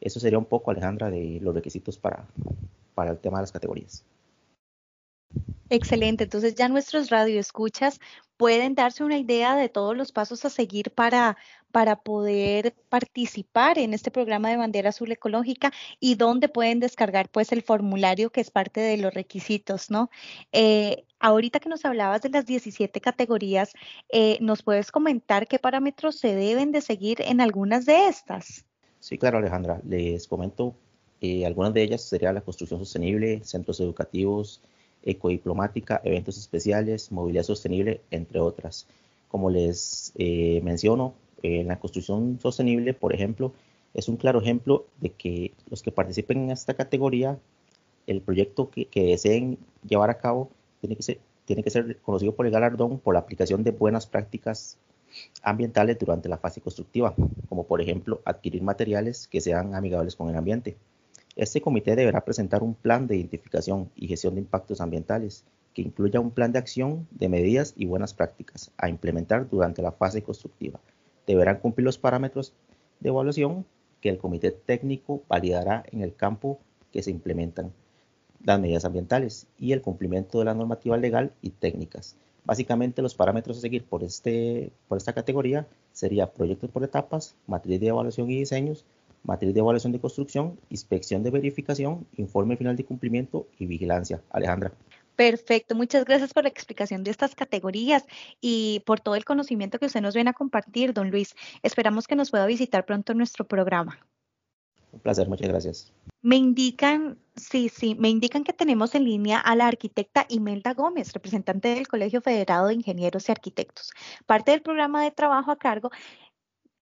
Eso 0.00 0.20
sería 0.20 0.38
un 0.38 0.44
poco, 0.44 0.70
Alejandra, 0.70 1.10
de 1.10 1.38
los 1.40 1.54
requisitos 1.54 1.98
para, 1.98 2.26
para 2.94 3.10
el 3.12 3.18
tema 3.18 3.38
de 3.38 3.42
las 3.42 3.52
categorías. 3.52 4.04
Excelente, 5.70 6.24
entonces 6.24 6.54
ya 6.54 6.68
nuestros 6.68 7.08
radioescuchas 7.10 7.98
pueden 8.36 8.74
darse 8.74 9.04
una 9.04 9.18
idea 9.18 9.56
de 9.56 9.68
todos 9.68 9.96
los 9.96 10.12
pasos 10.12 10.44
a 10.44 10.50
seguir 10.50 10.90
para, 10.90 11.36
para 11.72 11.96
poder 11.96 12.74
participar 12.88 13.78
en 13.78 13.94
este 13.94 14.10
programa 14.10 14.50
de 14.50 14.56
bandera 14.56 14.90
azul 14.90 15.10
ecológica 15.12 15.72
y 16.00 16.16
dónde 16.16 16.48
pueden 16.48 16.80
descargar 16.80 17.28
pues 17.30 17.52
el 17.52 17.62
formulario 17.62 18.30
que 18.30 18.40
es 18.40 18.50
parte 18.50 18.80
de 18.80 18.96
los 18.98 19.14
requisitos, 19.14 19.90
¿no? 19.90 20.10
Eh, 20.52 21.04
ahorita 21.18 21.60
que 21.60 21.68
nos 21.68 21.84
hablabas 21.84 22.22
de 22.22 22.28
las 22.28 22.44
17 22.44 23.00
categorías, 23.00 23.72
eh, 24.10 24.36
¿nos 24.40 24.62
puedes 24.62 24.90
comentar 24.90 25.46
qué 25.46 25.58
parámetros 25.58 26.16
se 26.16 26.34
deben 26.34 26.72
de 26.72 26.80
seguir 26.80 27.22
en 27.22 27.40
algunas 27.40 27.86
de 27.86 28.08
estas? 28.08 28.66
Sí, 29.00 29.16
claro, 29.16 29.38
Alejandra, 29.38 29.80
les 29.88 30.26
comento, 30.26 30.74
eh, 31.20 31.46
algunas 31.46 31.72
de 31.72 31.82
ellas 31.82 32.02
sería 32.02 32.32
la 32.32 32.40
construcción 32.40 32.80
sostenible, 32.80 33.42
centros 33.44 33.80
educativos, 33.80 34.60
ecodiplomática, 35.04 36.00
eventos 36.04 36.38
especiales, 36.38 37.12
movilidad 37.12 37.44
sostenible, 37.44 38.00
entre 38.10 38.40
otras. 38.40 38.86
Como 39.28 39.50
les 39.50 40.12
eh, 40.16 40.60
menciono, 40.62 41.14
en 41.42 41.68
la 41.68 41.78
construcción 41.78 42.38
sostenible, 42.40 42.94
por 42.94 43.14
ejemplo, 43.14 43.52
es 43.92 44.08
un 44.08 44.16
claro 44.16 44.40
ejemplo 44.40 44.86
de 45.00 45.10
que 45.10 45.52
los 45.68 45.82
que 45.82 45.92
participen 45.92 46.44
en 46.44 46.50
esta 46.50 46.74
categoría, 46.74 47.38
el 48.06 48.20
proyecto 48.20 48.70
que, 48.70 48.88
deseen 48.92 49.58
llevar 49.86 50.10
a 50.10 50.18
cabo 50.18 50.50
tiene 50.80 50.96
que, 50.96 51.02
ser, 51.02 51.20
tiene 51.44 51.62
que 51.62 51.70
ser 51.70 51.98
por 51.98 52.46
el 52.46 52.52
galardón 52.52 52.98
por 52.98 53.14
la 53.14 53.20
aplicación 53.20 53.62
de 53.62 53.70
buenas 53.70 54.06
prácticas 54.06 54.78
ambientales 55.42 55.98
durante 55.98 56.28
la 56.28 56.38
fase 56.38 56.60
constructiva, 56.60 57.14
como 57.48 57.64
por 57.64 57.80
ejemplo 57.80 58.20
adquirir 58.24 58.62
materiales 58.62 59.28
que 59.28 59.40
sean 59.40 59.74
amigables 59.74 60.16
con 60.16 60.28
el 60.28 60.36
ambiente 60.36 60.76
este 61.36 61.60
comité 61.60 61.96
deberá 61.96 62.24
presentar 62.24 62.62
un 62.62 62.74
plan 62.74 63.06
de 63.06 63.16
identificación 63.16 63.90
y 63.96 64.06
gestión 64.06 64.34
de 64.34 64.40
impactos 64.40 64.80
ambientales 64.80 65.44
que 65.74 65.82
incluya 65.82 66.20
un 66.20 66.30
plan 66.30 66.52
de 66.52 66.60
acción 66.60 67.08
de 67.10 67.28
medidas 67.28 67.74
y 67.76 67.86
buenas 67.86 68.14
prácticas 68.14 68.70
a 68.78 68.88
implementar 68.88 69.48
durante 69.48 69.82
la 69.82 69.90
fase 69.90 70.22
constructiva. 70.22 70.80
Deberán 71.26 71.58
cumplir 71.58 71.84
los 71.84 71.98
parámetros 71.98 72.52
de 73.00 73.08
evaluación 73.08 73.66
que 74.00 74.10
el 74.10 74.18
comité 74.18 74.52
técnico 74.52 75.22
validará 75.28 75.84
en 75.90 76.02
el 76.02 76.14
campo 76.14 76.60
que 76.92 77.02
se 77.02 77.10
implementan 77.10 77.72
las 78.44 78.60
medidas 78.60 78.84
ambientales 78.84 79.48
y 79.58 79.72
el 79.72 79.82
cumplimiento 79.82 80.38
de 80.38 80.44
la 80.44 80.54
normativa 80.54 80.96
legal 80.96 81.32
y 81.42 81.50
técnicas. 81.50 82.16
Básicamente 82.44 83.02
los 83.02 83.14
parámetros 83.14 83.58
a 83.58 83.60
seguir 83.62 83.84
por, 83.84 84.04
este, 84.04 84.70
por 84.86 84.98
esta 84.98 85.14
categoría 85.14 85.66
sería 85.92 86.30
proyectos 86.30 86.70
por 86.70 86.84
etapas, 86.84 87.34
matriz 87.46 87.80
de 87.80 87.88
evaluación 87.88 88.30
y 88.30 88.38
diseños, 88.38 88.84
matriz 89.24 89.52
de 89.52 89.60
evaluación 89.60 89.92
de 89.92 90.00
construcción, 90.00 90.60
inspección 90.70 91.22
de 91.22 91.30
verificación, 91.30 92.06
informe 92.16 92.56
final 92.56 92.76
de 92.76 92.84
cumplimiento 92.84 93.48
y 93.58 93.66
vigilancia. 93.66 94.22
Alejandra. 94.30 94.72
Perfecto, 95.16 95.74
muchas 95.74 96.04
gracias 96.04 96.32
por 96.32 96.42
la 96.42 96.48
explicación 96.48 97.04
de 97.04 97.10
estas 97.10 97.34
categorías 97.34 98.04
y 98.40 98.82
por 98.84 99.00
todo 99.00 99.14
el 99.14 99.24
conocimiento 99.24 99.78
que 99.78 99.86
usted 99.86 100.00
nos 100.00 100.14
viene 100.14 100.30
a 100.30 100.34
compartir, 100.34 100.92
don 100.92 101.10
Luis. 101.10 101.34
Esperamos 101.62 102.08
que 102.08 102.16
nos 102.16 102.30
pueda 102.30 102.46
visitar 102.46 102.84
pronto 102.84 103.12
en 103.12 103.18
nuestro 103.18 103.44
programa. 103.46 103.98
Un 104.92 105.00
placer, 105.00 105.28
muchas 105.28 105.48
gracias. 105.48 105.92
Me 106.22 106.36
indican, 106.36 107.18
sí, 107.36 107.68
sí, 107.68 107.94
me 107.96 108.08
indican 108.08 108.44
que 108.44 108.52
tenemos 108.52 108.94
en 108.94 109.04
línea 109.04 109.38
a 109.38 109.54
la 109.56 109.66
arquitecta 109.66 110.24
Imelda 110.28 110.72
Gómez, 110.72 111.12
representante 111.12 111.68
del 111.68 111.86
Colegio 111.86 112.20
Federado 112.20 112.68
de 112.68 112.74
Ingenieros 112.74 113.28
y 113.28 113.32
Arquitectos, 113.32 113.92
parte 114.24 114.52
del 114.52 114.62
programa 114.62 115.02
de 115.02 115.10
trabajo 115.10 115.50
a 115.50 115.58
cargo 115.58 115.90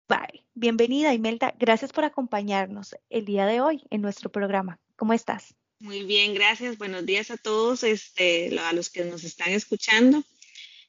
Bye. 0.09 0.45
Bienvenida, 0.55 1.15
Imelda. 1.15 1.55
Gracias 1.59 1.93
por 1.93 2.05
acompañarnos 2.05 2.97
el 3.09 3.25
día 3.25 3.47
de 3.47 3.61
hoy 3.61 3.85
en 3.91 4.03
nuestro 4.03 4.31
programa. 4.31 4.79
¿Cómo 4.97 5.13
estás? 5.13 5.55
Muy 5.81 6.05
bien, 6.05 6.35
gracias. 6.35 6.79
Buenos 6.79 7.07
días 7.07 7.31
a 7.31 7.37
todos, 7.37 7.83
este, 7.83 8.59
a 8.59 8.73
los 8.73 8.91
que 8.91 9.05
nos 9.05 9.25
están 9.25 9.51
escuchando. 9.51 10.23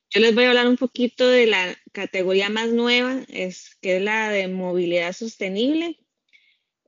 Yo 0.09 0.21
les 0.21 0.35
voy 0.35 0.43
a 0.43 0.49
hablar 0.49 0.67
un 0.67 0.77
poquito 0.77 1.27
de 1.27 1.47
la 1.47 1.75
categoría 1.91 2.49
más 2.49 2.69
nueva, 2.69 3.23
es, 3.29 3.75
que 3.81 3.97
es 3.97 4.01
la 4.03 4.29
de 4.29 4.47
movilidad 4.47 5.13
sostenible. 5.13 5.97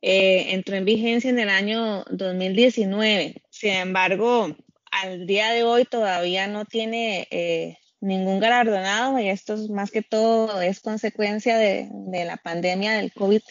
Eh, 0.02 0.54
entró 0.54 0.76
en 0.76 0.86
vigencia 0.86 1.32
en 1.32 1.40
el 1.40 1.50
año 1.50 2.04
2019. 2.12 3.42
Sin 3.50 3.72
embargo, 3.72 4.56
al 4.92 5.26
día 5.26 5.50
de 5.52 5.64
hoy 5.64 5.86
todavía 5.86 6.46
no 6.46 6.66
tiene 6.66 7.28
eh, 7.32 7.80
ningún 8.06 8.40
galardonado 8.40 9.20
y 9.20 9.30
esto 9.30 9.56
es 9.56 9.70
más 9.70 9.92
que 9.92 10.02
todo 10.02 10.62
es 10.62 10.80
consecuencia 10.80 11.58
de, 11.58 11.90
la 12.26 12.38
pandemia 12.38 12.94
del 12.94 13.12
COVID 13.12 13.42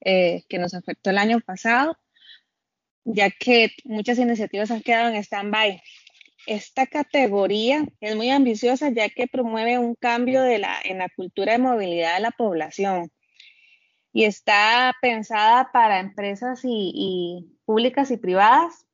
eh, 0.00 0.44
que 0.48 0.58
nos 0.58 0.74
afectó 0.74 1.10
el 1.10 1.18
año 1.18 1.40
pasado, 1.40 1.96
ya 3.04 3.30
que 3.30 3.72
muchas 3.84 4.18
iniciativas 4.18 4.70
han 4.70 4.82
quedado 4.82 5.08
en 5.08 5.16
stand-by. 5.16 5.82
Esta 6.46 6.86
categoría 6.86 7.84
es 8.00 8.16
muy 8.16 8.30
ambiciosa 8.30 8.90
ya 8.90 9.08
que 9.10 9.26
promueve 9.26 9.78
un 9.78 9.94
cambio 9.94 10.42
de 10.42 10.58
la, 10.58 10.78
en 10.84 10.98
la 10.98 11.08
cultura 11.10 11.52
de 11.52 11.58
movilidad 11.58 12.14
de 12.14 12.22
la 12.22 12.30
población 12.30 13.10
y 14.12 14.24
está 14.24 14.94
pensada 15.02 15.70
para 15.72 16.00
empresas 16.00 16.60
y 16.64 17.58
públicas 17.66 18.10
y 18.10 18.16
privadas 18.16 18.87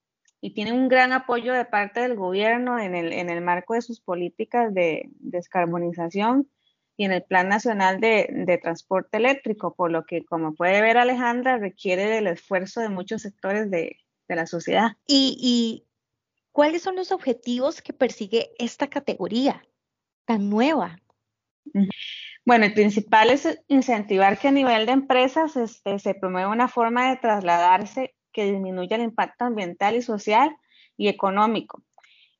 y 0.45 0.51
tiene 0.51 0.75
un 0.75 0.89
gran 0.89 1.15
apoyo 1.15 1.55
de 1.55 1.65
parte 1.65 2.01
del 2.01 2.17
gobierno 2.17 2.79
en 2.79 2.95
el, 2.95 3.15
en 3.15 3.31
el 3.31 3.41
marco 3.41 3.73
de 3.73 3.81
sus 3.81 4.03
políticas 4.03 4.75
de 4.75 5.09
descarbonización 5.21 6.51
y 6.99 7.07
en 7.07 7.13
el 7.13 7.23
Plan 7.23 7.49
Nacional 7.49 7.99
de, 7.99 8.29
de, 8.31 8.59
Transporte 8.59 9.17
Eléctrico, 9.17 9.75
por 9.75 9.91
lo 9.91 10.05
que, 10.05 10.23
como 10.27 10.55
puede 10.55 10.83
ver 10.83 10.99
Alejandra, 10.99 11.57
requiere 11.57 12.05
del 12.05 12.27
esfuerzo 12.27 12.83
de 12.83 12.91
muchos 12.91 13.23
sectores 13.23 13.71
de, 13.71 13.97
de 14.29 14.37
la 14.37 14.45
sociedad. 14.45 14.99
¿Y, 15.07 15.39
¿Y 15.41 15.87
cuáles 16.53 16.83
son 16.83 16.97
los 16.97 17.11
objetivos 17.11 17.81
que 17.81 17.95
persigue 17.95 18.51
esta 18.59 18.89
categoría 18.89 19.65
tan 20.27 20.51
nueva? 20.51 21.01
Bueno, 22.45 22.67
el 22.67 22.75
principal 22.75 23.31
es 23.31 23.63
incentivar 23.69 24.39
que 24.39 24.49
a 24.49 24.53
nivel 24.53 24.85
de 24.85 24.93
empresas 24.93 25.57
este, 25.57 25.99
se 25.99 26.13
promueva 26.13 26.51
una 26.51 26.69
forma 26.69 27.09
de 27.09 27.17
trasladarse 27.17 28.15
que 28.35 28.53
disminuya 28.53 28.97
el 28.97 29.03
impacto 29.05 29.47
ambiental 29.47 29.97
y 29.97 30.03
social 30.03 30.55
y 30.99 31.09
económico. 31.09 31.83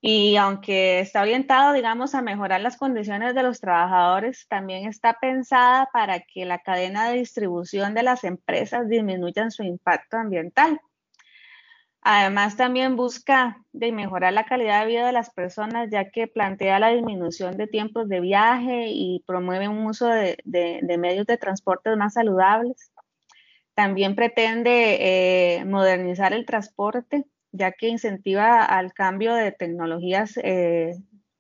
Y 0.07 0.37
aunque 0.37 1.01
está 1.01 1.23
orientado, 1.23 1.73
digamos, 1.73 2.15
a 2.15 2.21
mejorar 2.21 2.61
las 2.61 2.77
condiciones 2.77 3.35
de 3.35 3.43
los 3.43 3.59
trabajadores, 3.59 4.47
también 4.49 4.87
está 4.87 5.15
pensada 5.19 5.89
para 5.95 6.21
que 6.21 6.45
la 6.45 6.59
cadena 6.59 7.09
de 7.09 7.17
distribución 7.21 7.95
de 7.95 8.03
las 8.03 8.23
empresas 8.25 8.87
disminuya 8.87 9.49
su 9.49 9.63
impacto 9.63 10.19
ambiental. 10.19 10.79
Además, 12.03 12.59
también 12.59 12.97
busca 12.97 13.65
de 13.73 13.93
mejorar 13.93 14.35
la 14.35 14.45
calidad 14.45 14.83
de 14.83 14.89
vida 14.89 15.07
de 15.07 15.13
las 15.13 15.31
personas, 15.31 15.89
ya 15.91 16.11
que 16.11 16.27
plantea 16.27 16.79
la 16.79 16.91
disminución 16.91 17.57
de 17.57 17.67
tiempos 17.67 18.07
de 18.07 18.21
viaje 18.21 18.89
y 18.89 19.25
promueve 19.27 19.69
un 19.69 19.87
uso 19.87 20.07
de, 20.09 20.37
de 20.45 20.99
medios 20.99 21.25
de 21.25 21.39
transporte 21.39 21.97
más 21.97 22.13
saludables. 22.13 22.93
También 23.75 24.15
pretende 24.15 24.99
eh, 25.01 25.65
modernizar 25.65 26.33
el 26.33 26.47
transporte, 26.47 27.25
ya 27.51 27.73
que 27.73 27.89
incentiva 27.89 28.65
al 28.65 28.93
cambio 28.93 29.35
de 29.35 29.51
tecnologías 29.51 30.39
eh, 30.43 30.95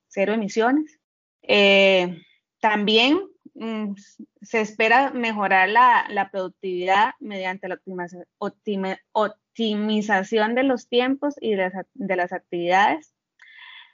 cero 0.08 0.32
emisiones. 0.32 0.98
Eh, 1.42 2.20
también 2.60 3.20
mm, 3.54 3.94
se 4.42 4.60
espera 4.60 5.12
mejorar 5.12 5.68
la, 5.68 6.28
productividad 6.32 7.12
mediante 7.20 7.68
la 7.68 7.80
optimización 9.12 10.54
de 10.56 10.62
los 10.64 10.88
tiempos 10.88 11.36
y 11.40 11.54
de 11.54 12.16
las, 12.16 12.32
actividades. 12.32 13.14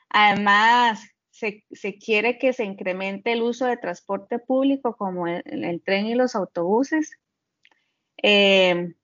Además, 0.09 1.06
se, 1.30 1.62
quiere 1.99 2.38
que 2.38 2.54
se 2.54 2.64
incremente 2.64 3.32
el 3.32 3.42
uso 3.42 3.66
de 3.66 3.76
transporte 3.76 4.38
público 4.38 4.97
como 4.97 5.26
el 5.26 5.82
tren 5.85 6.06
y 6.06 6.14
los 6.14 6.35
autobuses 6.35 7.20
eh, 8.23 8.95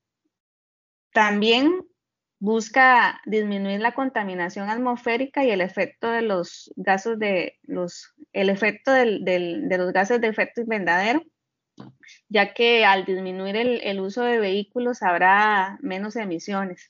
también 1.13 1.87
busca 2.39 3.21
disminuir 3.25 3.81
la 3.81 3.95
contaminación 3.95 4.69
atmosférica 4.69 5.45
y 5.45 5.51
el 5.51 5.61
efecto 5.61 6.11
de 6.11 6.23
los 6.23 6.73
gases 6.77 7.19
de 7.19 7.59
los, 7.63 8.13
el 8.33 8.51
efecto 8.51 8.93
de 8.93 9.67
los 9.79 9.93
gases 9.93 10.21
de 10.21 10.29
efecto 10.29 10.61
invernadero, 10.61 11.23
ya 12.29 12.53
que 12.53 12.85
al 12.85 13.05
disminuir 13.05 13.57
el, 13.57 14.01
uso 14.01 14.23
de 14.23 14.39
vehículos 14.39 15.03
habrá 15.03 15.79
menos 15.81 16.17
emisiones. 16.17 16.89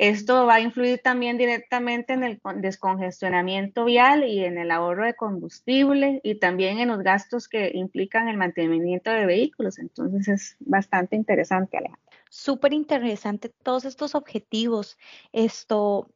Esto 0.00 0.46
va 0.46 0.54
a 0.54 0.60
influir 0.60 1.00
también 1.00 1.36
directamente 1.36 2.14
en 2.14 2.24
el 2.24 2.40
descongestionamiento 2.56 3.84
vial 3.84 4.24
y 4.24 4.44
en 4.44 4.56
el 4.56 4.70
ahorro 4.70 5.04
de 5.04 5.14
combustible 5.14 6.20
y 6.24 6.36
también 6.36 6.78
en 6.78 6.88
los 6.88 7.00
gastos 7.02 7.48
que 7.48 7.70
implican 7.74 8.28
el 8.28 8.38
mantenimiento 8.38 9.10
de 9.10 9.26
vehículos. 9.26 9.78
Entonces 9.78 10.28
es 10.28 10.56
bastante 10.60 11.16
interesante, 11.16 11.76
Alejandra 11.76 12.10
súper 12.30 12.72
interesante 12.72 13.50
todos 13.50 13.84
estos 13.84 14.14
objetivos. 14.14 14.96
Esto, 15.32 16.10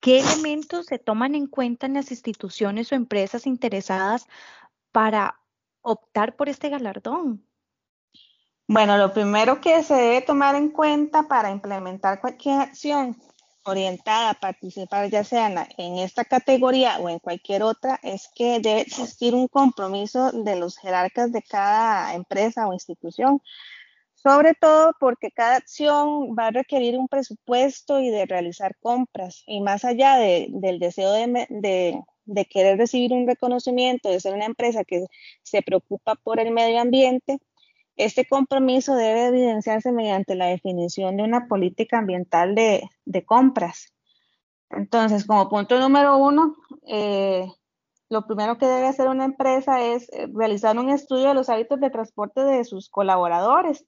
¿qué 0.00 0.18
elementos 0.18 0.86
se 0.86 0.98
toman 0.98 1.36
en 1.36 1.46
cuenta 1.46 1.86
en 1.86 1.94
las 1.94 2.10
instituciones 2.10 2.90
o 2.90 2.96
empresas 2.96 3.46
interesadas 3.46 4.26
para 4.90 5.40
optar 5.82 6.34
por 6.34 6.48
este 6.48 6.70
galardón? 6.70 7.46
Bueno, 8.68 8.96
lo 8.96 9.12
primero 9.12 9.60
que 9.60 9.82
se 9.82 9.94
debe 9.94 10.22
tomar 10.22 10.54
en 10.54 10.70
cuenta 10.70 11.24
para 11.24 11.50
implementar 11.50 12.20
cualquier 12.20 12.60
acción 12.60 13.16
orientada 13.64 14.30
a 14.30 14.34
participar, 14.34 15.08
ya 15.10 15.24
sea 15.24 15.68
en, 15.76 15.98
esta 15.98 16.24
categoría 16.24 16.98
o 16.98 17.08
en 17.08 17.18
cualquier 17.18 17.62
otra, 17.62 18.00
es 18.02 18.28
que 18.34 18.60
debe 18.60 18.80
existir 18.80 19.34
un 19.34 19.48
compromiso 19.48 20.32
de 20.32 20.56
los 20.56 20.78
jerarcas 20.78 21.32
de 21.32 21.42
cada 21.42 22.14
empresa 22.14 22.66
o 22.66 22.72
institución 22.72 23.40
sobre 24.22 24.54
todo 24.54 24.94
porque 25.00 25.32
cada 25.32 25.56
acción 25.56 26.36
va 26.38 26.46
a 26.46 26.50
requerir 26.52 26.96
un 26.96 27.08
presupuesto 27.08 28.00
y 28.00 28.08
de 28.10 28.24
realizar 28.26 28.76
compras. 28.78 29.42
Y 29.46 29.60
más 29.60 29.84
allá 29.84 30.16
del 30.16 30.78
deseo 30.78 31.10
de, 31.12 32.46
querer 32.48 32.78
recibir 32.78 33.12
un 33.12 33.26
reconocimiento, 33.26 34.08
de 34.10 34.20
ser 34.20 34.34
una 34.34 34.44
empresa 34.44 34.84
que 34.84 35.06
se 35.42 35.62
preocupa 35.62 36.14
por 36.14 36.38
el 36.38 36.52
medio 36.52 36.80
ambiente, 36.80 37.40
este 37.96 38.26
compromiso 38.26 38.94
debe 38.94 39.26
evidenciarse 39.26 39.92
mediante 39.92 40.34
la 40.34 40.46
definición 40.46 41.16
de 41.16 41.24
una 41.24 41.46
política 41.46 41.98
ambiental 41.98 42.54
de, 42.54 42.88
compras. 43.26 43.92
Entonces, 44.70 45.26
como 45.26 45.48
punto 45.48 45.78
número 45.78 46.16
uno, 46.16 46.56
eh, 46.86 47.46
lo 48.08 48.26
primero 48.26 48.58
que 48.58 48.66
debe 48.66 48.86
hacer 48.86 49.08
una 49.08 49.26
empresa 49.26 49.82
es 49.82 50.10
eh, 50.12 50.28
realizar 50.32 50.78
un 50.78 50.90
estudio 50.90 51.28
de 51.28 51.34
los 51.34 51.48
hábitos 51.48 51.80
de 51.80 51.90
transporte 51.90 52.42
de 52.42 52.64
sus 52.64 52.88
colaboradores 52.88 53.86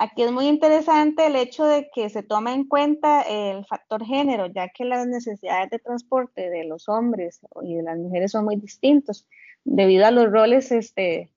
Aquí 0.00 0.22
es 0.22 0.30
muy 0.30 0.46
interesante 0.46 1.26
el 1.26 1.34
hecho 1.34 1.64
de 1.64 1.90
que 1.92 2.08
se 2.08 2.22
tome 2.22 2.54
en 2.54 2.68
cuenta 2.68 3.22
el 3.22 3.66
factor 3.66 4.04
género, 4.04 4.46
ya 4.46 4.68
que 4.68 4.84
las 4.84 5.08
necesidades 5.08 5.70
de 5.70 5.80
transporte 5.80 6.50
de 6.50 6.62
los 6.62 6.88
hombres 6.88 7.40
y 7.62 7.74
de 7.74 7.82
las 7.82 7.98
mujeres 7.98 8.30
son 8.30 8.44
muy 8.44 8.54
distintos 8.54 9.26
debido 9.64 10.06
a 10.06 10.12
los 10.12 10.30
roles 10.30 10.70
este, 10.70 11.32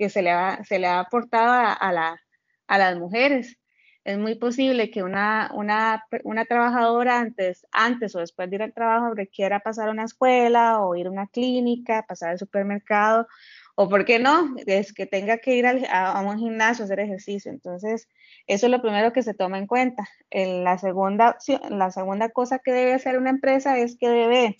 que 0.00 0.08
se 0.08 0.22
le 0.22 0.30
ha, 0.30 0.64
se 0.64 0.78
le 0.78 0.86
ha 0.86 0.98
aportado 0.98 1.76
a, 1.78 1.92
la, 1.92 2.18
a 2.66 2.78
las 2.78 2.98
mujeres. 2.98 3.58
Es 4.02 4.16
muy 4.16 4.34
posible 4.34 4.90
que 4.90 5.02
una, 5.02 5.50
una, 5.52 6.06
una, 6.24 6.46
trabajadora 6.46 7.20
antes, 7.20 7.66
antes 7.70 8.16
o 8.16 8.20
después 8.20 8.48
de 8.48 8.56
ir 8.56 8.62
al 8.62 8.72
trabajo 8.72 9.12
requiera 9.14 9.60
pasar 9.60 9.88
a 9.88 9.92
una 9.92 10.04
escuela 10.04 10.80
o 10.80 10.96
ir 10.96 11.06
a 11.06 11.10
una 11.10 11.26
clínica, 11.26 12.06
pasar 12.08 12.30
al 12.30 12.38
supermercado 12.38 13.28
o 13.74 13.90
por 13.90 14.06
qué 14.06 14.18
no, 14.18 14.54
es 14.64 14.94
que 14.94 15.04
tenga 15.04 15.36
que 15.36 15.56
ir 15.56 15.66
a, 15.66 16.22
un 16.22 16.38
gimnasio 16.38 16.82
a 16.82 16.86
hacer 16.86 17.00
ejercicio. 17.00 17.52
Entonces, 17.52 18.08
eso 18.46 18.66
es 18.68 18.72
lo 18.72 18.80
primero 18.80 19.12
que 19.12 19.22
se 19.22 19.34
toma 19.34 19.58
en 19.58 19.66
cuenta. 19.66 20.08
la, 20.30 20.78
segunda, 20.78 21.36
la 21.68 21.90
segunda 21.90 22.30
cosa 22.30 22.58
que 22.58 22.72
debe 22.72 22.94
hacer 22.94 23.18
una 23.18 23.28
empresa 23.28 23.78
es 23.78 23.98
que 23.98 24.08
debe 24.08 24.56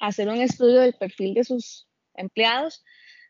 hacer 0.00 0.30
un 0.30 0.40
estudio 0.40 0.80
del 0.80 0.94
perfil 0.94 1.34
de 1.34 1.44
sus 1.44 1.86
empleados, 2.14 2.82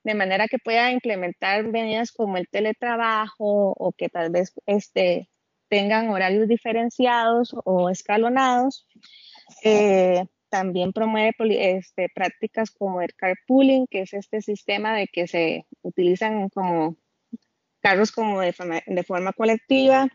de 0.04 0.14
manera 0.14 0.48
que 0.48 0.58
pueda 0.58 0.90
implementar 0.90 1.64
medidas 1.64 2.12
como 2.12 2.36
el 2.36 2.48
teletrabajo 2.48 3.72
o 3.76 3.92
que 3.92 4.08
tal 4.08 4.30
vez 4.30 4.52
este, 4.66 5.28
tengan 5.68 6.10
horarios 6.10 6.48
diferenciados 6.48 7.54
o 7.64 7.88
escalonados. 7.88 8.86
Eh, 9.64 10.24
también 10.48 10.92
promueve 10.92 11.32
este, 11.78 12.10
prácticas 12.14 12.70
como 12.70 13.00
el 13.00 13.14
carpooling, 13.14 13.86
que 13.86 14.02
es 14.02 14.12
este 14.12 14.42
sistema 14.42 14.94
de 14.94 15.08
que 15.08 15.26
se 15.26 15.66
utilizan 15.80 16.50
como 16.50 16.98
carros 17.80 18.12
como 18.12 18.40
de 18.40 18.52
forma, 18.52 19.32
colectiva, 19.32 20.08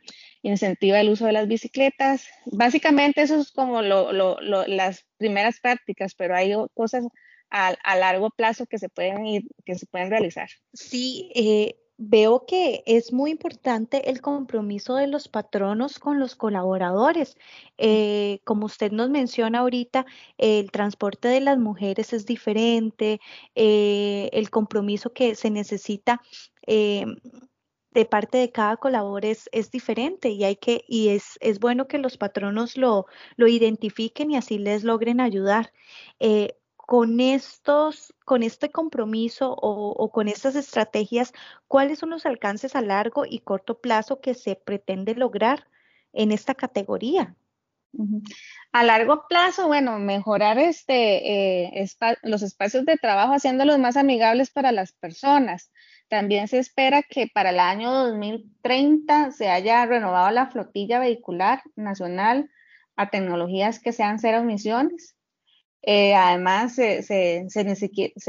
incentiva 0.43 1.01
el 1.01 1.09
uso 1.09 1.25
de 1.25 1.33
las 1.33 1.47
bicicletas. 1.47 2.27
Básicamente 2.45 3.23
eso 3.23 3.39
es 3.39 3.51
como 3.51 3.81
las 3.81 5.05
primeras 5.17 5.59
prácticas, 5.59 6.13
pero 6.15 6.35
hay 6.35 6.53
cosas 6.75 7.03
a, 7.49 7.75
a, 7.83 7.95
largo 7.95 8.29
plazo 8.29 8.65
que 8.65 8.77
se 8.77 8.89
pueden 8.89 9.25
ir, 9.25 9.43
que 9.65 9.75
se 9.75 9.85
pueden 9.85 10.09
realizar. 10.09 10.49
Sí, 10.73 11.31
eh, 11.35 11.79
veo 11.97 12.45
que 12.45 12.83
es 12.85 13.11
muy 13.11 13.31
importante 13.31 14.09
el 14.09 14.21
compromiso 14.21 14.95
de 14.95 15.07
los 15.07 15.27
patronos 15.27 15.99
con 15.99 16.19
los 16.19 16.35
colaboradores. 16.35 17.37
Eh, 17.77 18.39
como 18.43 18.65
usted 18.65 18.91
nos 18.91 19.09
menciona 19.09 19.59
ahorita, 19.59 20.05
el 20.37 20.71
transporte 20.71 21.27
de 21.27 21.41
las 21.41 21.57
mujeres 21.57 22.13
es 22.13 22.25
diferente, 22.25 23.19
eh, 23.55 24.29
el 24.33 24.49
compromiso 24.49 25.13
que 25.13 25.35
se 25.35 25.49
necesita 25.49 26.21
de 26.67 28.05
parte 28.05 28.37
de 28.37 28.51
cada 28.51 28.75
colaborador 28.75 29.25
es, 29.25 29.71
diferente 29.71 30.29
y 30.29 30.43
hay 30.43 30.57
que, 30.57 30.83
y 30.87 31.09
es, 31.09 31.37
es 31.39 31.59
bueno 31.59 31.87
que 31.87 31.97
los 31.97 32.17
patronos 32.17 32.77
lo, 32.77 33.05
lo 33.37 33.47
identifiquen 33.47 34.31
y 34.31 34.35
así 34.35 34.59
les 34.59 34.83
logren 34.83 35.21
ayudar 35.21 35.71
con 36.87 37.19
estos, 37.19 38.15
con 38.23 38.43
este 38.43 38.71
compromiso 38.71 39.53
o, 39.61 40.09
con 40.09 40.29
estas 40.29 40.55
estrategias, 40.55 41.33
¿cuáles 41.67 41.99
son 41.99 42.11
los 42.11 42.25
alcances 42.25 42.77
a 42.77 42.81
largo 42.81 43.25
y 43.25 43.39
corto 43.39 43.81
plazo 43.81 44.21
que 44.21 44.33
se 44.33 44.55
pretende 44.55 45.13
lograr 45.13 45.67
en 46.13 46.31
esta 46.31 46.55
categoría? 46.55 47.35
A 48.71 48.85
largo 48.85 49.27
plazo, 49.27 49.67
bueno, 49.67 49.99
mejorar 49.99 50.59
este, 50.59 51.65
eh, 51.73 51.87
los 52.23 52.41
espacios 52.41 52.85
de 52.85 52.95
trabajo 52.95 53.33
haciéndolos 53.33 53.79
más 53.79 53.97
amigables 53.97 54.49
para 54.49 54.71
las 54.71 54.93
personas. 54.93 55.73
También 56.07 56.47
se 56.47 56.57
espera 56.57 57.03
que 57.03 57.27
para 57.27 57.49
el 57.49 57.59
año 57.59 57.91
2030 57.91 59.31
se 59.31 59.49
haya 59.49 59.85
renovado 59.85 60.31
la 60.31 60.47
flotilla 60.47 60.99
vehicular 60.99 61.63
nacional 61.75 62.49
a 62.95 63.09
tecnologías 63.09 63.81
que 63.81 63.91
sean 63.91 64.19
cero 64.19 64.37
emisiones. 64.37 65.16
Eh, 65.89 66.13
además, 66.15 66.75
se, 66.75 67.45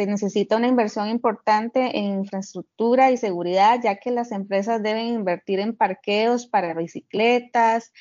necesita 0.06 0.56
una 0.56 0.68
inversión 0.68 1.08
importante 1.08 1.98
en 1.98 2.20
infraestructura 2.20 3.10
y 3.10 3.16
seguridad, 3.16 3.80
ya 3.82 3.96
que 3.96 4.12
las 4.12 4.30
empresas 4.30 4.80
deben 4.80 5.08
invertir 5.08 5.58
en 5.58 5.76
parqueos 5.76 6.46
para 6.46 6.72
bicicletas, 6.74 7.92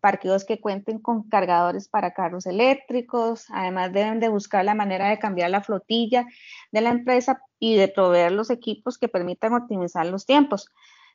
parqueos 0.00 0.46
que 0.46 0.62
cuenten 0.62 0.98
con 0.98 1.28
cargadores 1.28 1.88
para 1.88 2.14
carros 2.14 2.46
eléctricos. 2.46 3.44
Además, 3.50 3.92
deben 3.92 4.18
de 4.18 4.30
buscar 4.30 4.64
la 4.64 4.74
manera 4.74 5.10
de 5.10 5.18
cambiar 5.18 5.50
la 5.50 5.60
flotilla 5.62 6.24
de 6.72 6.80
la 6.80 6.88
empresa 6.88 7.42
y 7.58 7.76
de 7.76 7.88
proveer 7.88 8.32
los 8.32 8.48
equipos 8.48 8.96
que 8.96 9.08
permitan 9.08 9.52
optimizar 9.52 10.06
los 10.06 10.24
tiempos. 10.24 10.70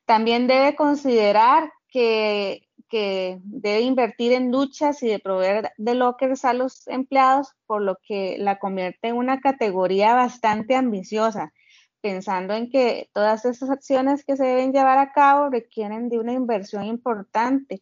También 0.05 0.45
debe 0.45 0.75
considerar 0.75 1.71
que 1.87 2.64
que 2.89 3.39
debe 3.43 3.81
invertir 3.81 4.33
en 4.33 4.51
duchas 4.51 5.01
y 5.03 5.07
de 5.07 5.19
proveer 5.19 5.71
de 5.77 5.95
lockers 5.95 6.45
a 6.45 6.53
los 6.53 6.87
empleados, 6.87 7.53
por 7.65 7.81
lo 7.81 7.97
que 8.07 8.37
la 8.39 8.59
convierte 8.59 9.09
en 9.09 9.17
una 9.17 9.39
categoría 9.41 10.13
bastante 10.13 10.75
ambiciosa, 10.75 11.53
pensando 12.01 12.53
en 12.53 12.69
que 12.69 13.09
todas 13.13 13.45
esas 13.45 13.69
acciones 13.69 14.23
que 14.23 14.37
se 14.37 14.45
deben 14.45 14.73
llevar 14.73 14.99
a 14.99 15.11
cabo 15.11 15.49
requieren 15.49 16.09
de 16.09 16.19
una 16.19 16.33
inversión 16.33 16.85
importante 16.85 17.81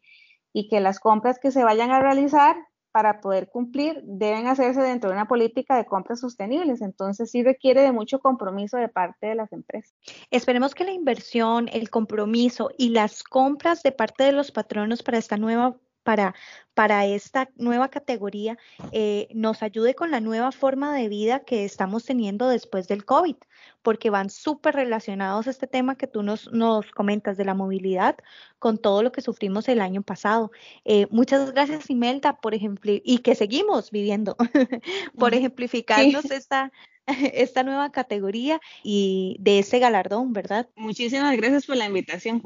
y 0.54 0.70
que 0.70 0.80
las 0.80 1.00
compras 1.00 1.39
que 1.39 1.52
se 1.52 1.63
vayan 1.63 1.92
a 1.92 2.00
realizar 2.00 2.56
para 2.94 3.22
poder 3.22 3.50
cumplir 3.50 4.02
deben 4.04 4.46
hacerse 4.46 4.80
dentro 4.80 5.10
de 5.10 5.16
una 5.16 5.28
política 5.28 5.76
de 5.76 5.86
compras 5.86 6.20
sostenibles. 6.20 6.80
Entonces 6.82 7.32
sí 7.32 7.44
requiere 7.44 7.82
de 7.82 7.92
mucho 7.92 8.20
compromiso 8.20 8.78
de 8.78 8.88
parte 8.88 9.26
de 9.26 9.36
las 9.36 9.52
empresas. 9.52 9.96
Esperemos 10.30 10.76
que 10.76 10.84
la 10.84 10.94
inversión, 10.94 11.70
el 11.74 11.90
compromiso 11.90 12.70
y 12.78 12.90
las 12.90 13.24
compras 13.24 13.82
de 13.82 13.92
parte 13.92 14.24
de 14.24 14.32
los 14.32 14.52
patronos 14.52 15.02
para 15.02 15.18
esta 15.18 15.38
nueva 15.38 15.76
para, 16.04 16.36
para 16.74 17.06
esta 17.06 17.50
nueva 17.56 17.89
categoría 17.89 18.58
eh, 18.92 19.28
nos 19.34 19.63
ayude 19.63 19.96
con 19.96 20.12
la 20.12 20.20
nueva 20.20 20.52
forma 20.52 20.94
de 20.96 21.10
vida 21.10 21.39
que 21.39 21.66
estamos 21.66 22.06
teniendo 22.06 22.50
después 22.50 22.88
del 22.88 23.06
COVID, 23.06 23.36
porque 23.82 24.10
van 24.10 24.30
súper 24.30 24.76
relacionados 24.76 25.48
este 25.48 25.68
tema 25.68 25.98
que 25.98 26.08
tú 26.08 26.24
nos, 26.24 26.52
nos 26.52 26.92
comentas 26.92 27.38
de 27.38 27.46
la 27.46 27.54
movilidad 27.54 28.18
con 28.60 28.78
todo 28.78 29.04
lo 29.04 29.12
que 29.12 29.22
sufrimos 29.22 29.68
el 29.68 29.82
año 29.82 30.02
pasado. 30.04 30.52
Eh, 30.86 31.08
muchas 31.10 31.52
gracias, 31.52 31.89
Imelda, 31.89 32.38
por 32.38 32.54
ejemplo, 32.54 32.92
y 33.04 33.20
que 33.20 33.36
seguimos 33.36 33.92
viviendo, 33.92 34.36
por 35.18 35.34
ejemplificarnos 35.34 36.26
esta, 36.26 36.72
esta 37.34 37.63
nueva 37.63 37.92
categoría 37.92 38.60
y 38.84 39.38
de 39.39 39.60
ese 39.60 39.80
galardón, 39.80 40.34
¿verdad? 40.34 40.70
Muchísimas 40.76 41.36
gracias 41.38 41.66
por 41.66 41.78
la 41.78 41.86
invitación. 41.86 42.44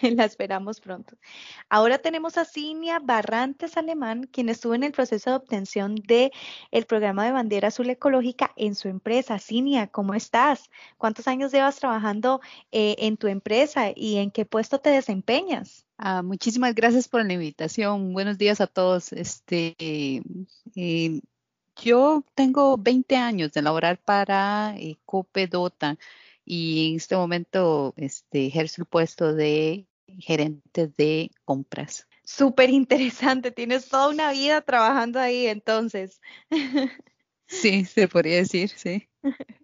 La 0.16 0.24
esperamos 0.24 0.80
pronto. 0.80 1.16
Ahora 1.68 1.98
tenemos 1.98 2.38
a 2.38 2.44
Cinia 2.44 2.98
Barrantes 3.00 3.76
Alemán, 3.76 4.28
quien 4.30 4.48
estuvo 4.48 4.74
en 4.74 4.82
el 4.82 4.92
proceso 4.92 5.30
de 5.30 5.36
obtención 5.36 5.94
del 5.94 6.30
el 6.70 6.86
programa 6.86 7.24
de 7.24 7.32
bandera 7.32 7.68
azul 7.68 7.90
ecológica 7.90 8.52
en 8.56 8.74
su 8.74 8.88
empresa. 8.88 9.38
Cinia, 9.38 9.88
¿cómo 9.88 10.14
estás? 10.14 10.70
¿Cuántos 10.96 11.28
años 11.28 11.52
llevas 11.52 11.78
trabajando 11.78 12.40
eh, 12.72 12.96
en 12.98 13.16
tu 13.16 13.26
empresa 13.26 13.92
y 13.94 14.16
en 14.16 14.30
qué 14.30 14.44
puesto 14.44 14.78
te 14.78 14.90
desempeñas? 14.90 15.86
Ah, 15.98 16.22
muchísimas 16.22 16.74
gracias 16.74 17.08
por 17.08 17.24
la 17.24 17.32
invitación. 17.32 18.12
Buenos 18.12 18.38
días 18.38 18.60
a 18.60 18.66
todos. 18.66 19.12
Este, 19.12 19.76
eh, 19.78 21.20
yo 21.76 22.24
tengo 22.34 22.78
20 22.78 23.16
años 23.16 23.52
de 23.52 23.62
laborar 23.62 23.98
para 23.98 24.74
eh, 24.78 24.98
Copedota 25.04 25.98
y 26.44 26.90
en 26.90 26.96
este 26.96 27.16
momento 27.16 27.94
este, 27.96 28.46
ejerzo 28.46 28.82
el 28.82 28.86
puesto 28.86 29.34
de 29.34 29.86
gerente 30.18 30.88
de 30.96 31.30
compras. 31.44 32.06
Súper 32.24 32.70
interesante, 32.70 33.50
tienes 33.50 33.88
toda 33.88 34.08
una 34.08 34.32
vida 34.32 34.60
trabajando 34.60 35.18
ahí 35.18 35.46
entonces. 35.46 36.20
Sí, 37.46 37.84
se 37.84 38.06
podría 38.06 38.36
decir, 38.36 38.68
sí. 38.68 39.08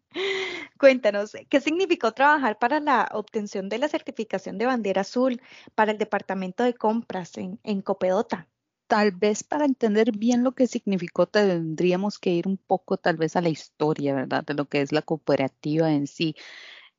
Cuéntanos, 0.80 1.36
¿qué 1.48 1.60
significó 1.60 2.12
trabajar 2.12 2.58
para 2.58 2.80
la 2.80 3.08
obtención 3.12 3.68
de 3.68 3.78
la 3.78 3.88
certificación 3.88 4.58
de 4.58 4.66
bandera 4.66 5.02
azul 5.02 5.40
para 5.74 5.92
el 5.92 5.98
departamento 5.98 6.64
de 6.64 6.74
compras 6.74 7.38
en, 7.38 7.60
en 7.62 7.82
Copedota? 7.82 8.48
Tal 8.88 9.12
vez 9.12 9.42
para 9.42 9.64
entender 9.64 10.12
bien 10.12 10.44
lo 10.44 10.52
que 10.52 10.66
significó 10.66 11.26
tendríamos 11.26 12.18
que 12.18 12.30
ir 12.30 12.46
un 12.46 12.56
poco 12.56 12.96
tal 12.96 13.16
vez 13.16 13.36
a 13.36 13.40
la 13.40 13.48
historia, 13.48 14.14
¿verdad? 14.14 14.44
De 14.44 14.54
lo 14.54 14.66
que 14.66 14.80
es 14.80 14.92
la 14.92 15.02
cooperativa 15.02 15.92
en 15.92 16.06
sí. 16.06 16.34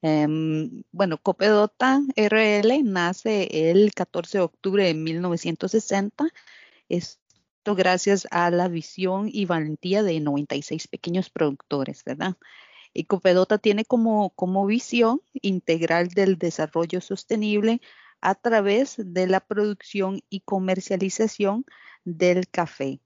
Em, 0.02 0.84
bueno, 0.92 1.18
Copedota 1.18 2.02
RL 2.16 2.84
nace 2.84 3.70
el 3.72 3.94
14 3.94 4.38
de 4.40 4.44
octubre 4.44 4.84
de 4.86 4.94
1960. 4.94 6.28
Esto 6.90 7.76
gracias 7.76 8.28
a 8.32 8.50
la 8.52 8.68
visión 8.68 9.30
y 9.32 9.46
valentía 9.46 10.04
de 10.04 10.20
96 10.20 10.88
pequeños 10.88 11.30
productores, 11.30 12.04
¿verdad? 12.04 12.36
Y 12.94 13.06
Copedota 13.06 13.58
tiene 13.58 13.86
como, 13.86 14.32
como 14.32 14.66
visión 14.66 15.22
integral 15.42 16.10
del 16.10 16.38
desarrollo 16.38 17.02
sostenible 17.02 17.82
a 18.22 18.36
través 18.36 18.96
de 18.98 19.28
la 19.28 19.40
producción 19.40 20.22
y 20.30 20.42
comercialización 20.42 21.66
del 22.06 22.48
café 22.48 23.00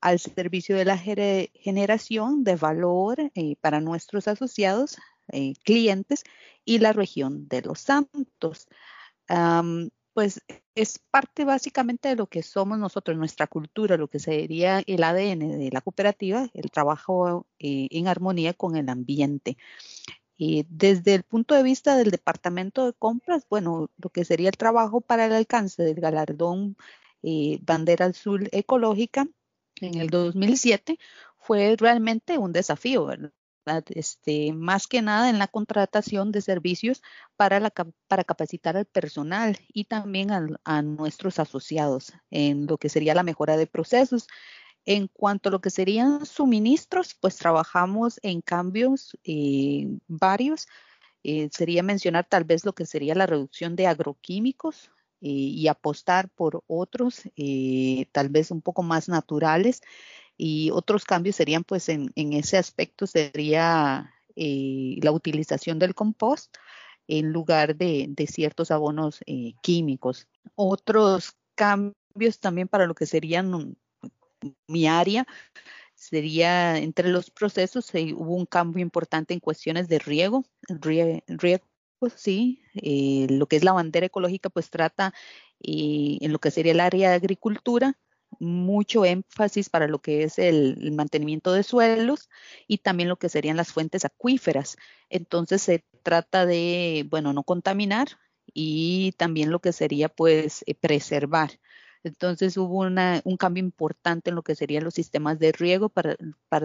al 0.00 0.18
servicio 0.18 0.76
de 0.76 0.84
la 0.84 0.98
generación 0.98 2.44
de 2.44 2.56
valor 2.56 3.32
eh, 3.34 3.56
para 3.62 3.80
nuestros 3.80 4.28
asociados, 4.28 4.98
eh, 5.32 5.54
clientes 5.64 6.24
y 6.64 6.78
la 6.78 6.92
región 6.92 7.48
de 7.48 7.62
los 7.62 7.80
Santos. 7.80 8.68
pues 10.12 10.40
es 10.76 11.00
parte 11.10 11.44
básicamente 11.44 12.08
de 12.08 12.16
lo 12.16 12.28
que 12.28 12.42
somos 12.42 12.78
nosotros, 12.78 13.16
nuestra 13.16 13.46
cultura, 13.48 13.96
lo 13.96 14.08
que 14.08 14.20
sería 14.20 14.82
el 14.86 15.02
ADN 15.02 15.58
de 15.58 15.70
la 15.72 15.80
cooperativa, 15.80 16.48
el 16.54 16.70
trabajo 16.70 17.46
eh, 17.58 17.88
en 17.90 18.08
armonía 18.08 18.54
con 18.54 18.76
el 18.76 18.88
ambiente. 18.88 19.56
Desde 20.36 21.14
el 21.14 21.22
punto 21.22 21.54
de 21.54 21.62
vista 21.62 21.96
del 21.96 22.10
departamento 22.10 22.86
de 22.86 22.92
compras, 22.92 23.46
bueno, 23.48 23.88
lo 23.96 24.10
que 24.10 24.24
sería 24.24 24.50
el 24.50 24.56
trabajo 24.56 25.00
para 25.00 25.26
el 25.26 25.32
alcance 25.32 25.82
del 25.82 26.00
galardón 26.00 26.76
eh, 27.26 27.58
Bandera 27.62 28.04
Azul 28.04 28.50
Ecológica 28.52 29.26
en 29.80 29.94
el 29.94 30.10
2007 30.10 30.98
fue 31.38 31.74
realmente 31.78 32.36
un 32.36 32.52
desafío, 32.52 33.06
¿verdad? 33.06 33.32
Este, 33.88 34.52
más 34.52 34.86
que 34.86 35.00
nada 35.00 35.30
en 35.30 35.38
la 35.38 35.48
contratación 35.48 36.32
de 36.32 36.42
servicios 36.42 37.02
para, 37.36 37.60
la, 37.60 37.72
para 38.08 38.24
capacitar 38.24 38.76
al 38.76 38.84
personal 38.84 39.58
y 39.72 39.84
también 39.84 40.30
a, 40.64 40.82
nuestros 40.82 41.38
asociados 41.38 42.12
en 42.30 42.66
lo 42.66 42.76
que 42.76 42.90
sería 42.90 43.14
la 43.14 43.22
mejora 43.22 43.56
de 43.56 43.66
procesos. 43.66 44.26
En 44.84 45.08
cuanto 45.08 45.48
a 45.48 45.52
lo 45.52 45.62
que 45.62 45.70
serían 45.70 46.26
suministros, 46.26 47.14
pues 47.18 47.36
trabajamos 47.36 48.20
en 48.22 48.42
cambios 48.42 49.16
eh, 49.24 49.86
varios. 50.08 50.66
Eh, 51.22 51.48
sería 51.50 51.82
mencionar 51.82 52.26
tal 52.28 52.44
vez 52.44 52.66
lo 52.66 52.74
que 52.74 52.84
sería 52.84 53.14
la 53.14 53.26
reducción 53.26 53.76
de 53.76 53.86
agroquímicos 53.86 54.90
eh, 55.22 55.28
y 55.28 55.68
apostar 55.68 56.28
por 56.28 56.62
otros, 56.66 57.22
tal 58.12 58.28
vez 58.28 58.50
un 58.50 58.60
poco 58.60 58.82
más 58.82 59.08
naturales 59.08 59.80
y 60.36 60.70
otros 60.70 61.04
cambios 61.04 61.36
serían, 61.36 61.64
pues, 61.64 61.88
en, 61.88 62.12
ese 62.16 62.58
aspecto 62.58 63.06
sería 63.06 64.12
eh, 64.36 64.98
la 65.02 65.12
utilización 65.12 65.78
del 65.78 65.94
compost 65.94 66.56
en 67.06 67.32
lugar 67.32 67.76
de, 67.76 68.12
ciertos 68.28 68.70
abonos 68.70 69.20
eh, 69.26 69.54
químicos. 69.62 70.28
Otros 70.56 71.36
cambios 71.54 72.40
también 72.40 72.68
para 72.68 72.86
lo 72.86 72.94
que 72.94 73.06
serían 73.06 73.76
mi 74.66 74.86
área 74.86 75.26
sería 75.94 76.76
entre 76.78 77.08
los 77.08 77.30
procesos 77.30 77.90
hubo 77.94 78.34
un 78.34 78.46
cambio 78.46 78.82
importante 78.82 79.32
en 79.32 79.40
cuestiones 79.40 79.88
de 79.88 79.98
riego, 80.00 80.44
riego 80.68 81.64
sí, 82.16 82.62
eh, 82.74 83.26
lo 83.30 83.46
que 83.46 83.56
es 83.56 83.64
la 83.64 83.72
bandera 83.72 84.06
ecológica 84.06 84.50
pues 84.50 84.70
trata 84.70 85.14
en 85.60 86.32
lo 86.32 86.38
que 86.40 86.50
sería 86.50 86.72
el 86.72 86.80
área 86.80 87.10
de 87.10 87.16
agricultura 87.16 87.96
mucho 88.40 89.04
énfasis 89.04 89.68
para 89.68 89.88
lo 89.88 90.00
que 90.00 90.24
es 90.24 90.38
el, 90.38 90.92
mantenimiento 90.92 91.52
de 91.52 91.62
suelos 91.62 92.28
y 92.66 92.78
también 92.78 93.08
lo 93.08 93.16
que 93.16 93.28
serían 93.28 93.56
las 93.56 93.72
fuentes 93.72 94.04
acuíferas. 94.04 94.76
Entonces 95.10 95.62
se 95.62 95.84
trata 96.02 96.46
de, 96.46 97.06
bueno, 97.10 97.32
no 97.32 97.42
contaminar 97.44 98.08
y 98.52 99.12
también 99.18 99.50
lo 99.50 99.60
que 99.60 99.72
sería 99.72 100.08
pues 100.08 100.64
eh, 100.66 100.74
preservar. 100.74 101.50
Entonces 102.04 102.56
hubo 102.58 102.80
un 102.80 103.36
cambio 103.38 103.62
importante 103.64 104.28
en 104.30 104.36
lo 104.36 104.42
que 104.42 104.54
serían 104.54 104.84
los 104.84 104.94
sistemas 104.94 105.38
de 105.38 105.52
riego 105.52 105.88
para, 105.88 106.16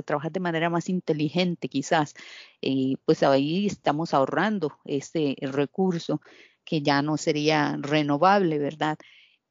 trabajar 0.03 0.34
de 0.34 0.41
manera 0.41 0.69
más 0.69 0.89
inteligente 0.89 1.69
quizás. 1.69 2.13
y 2.62 2.97
pues 3.05 3.23
ahí 3.23 3.67
estamos 3.67 4.13
ahorrando 4.13 4.77
ese 4.84 5.36
recurso 5.41 6.21
que 6.65 6.82
ya 6.82 7.01
no 7.01 7.17
sería 7.17 7.77
renovable, 7.82 8.60
¿verdad? 8.60 8.99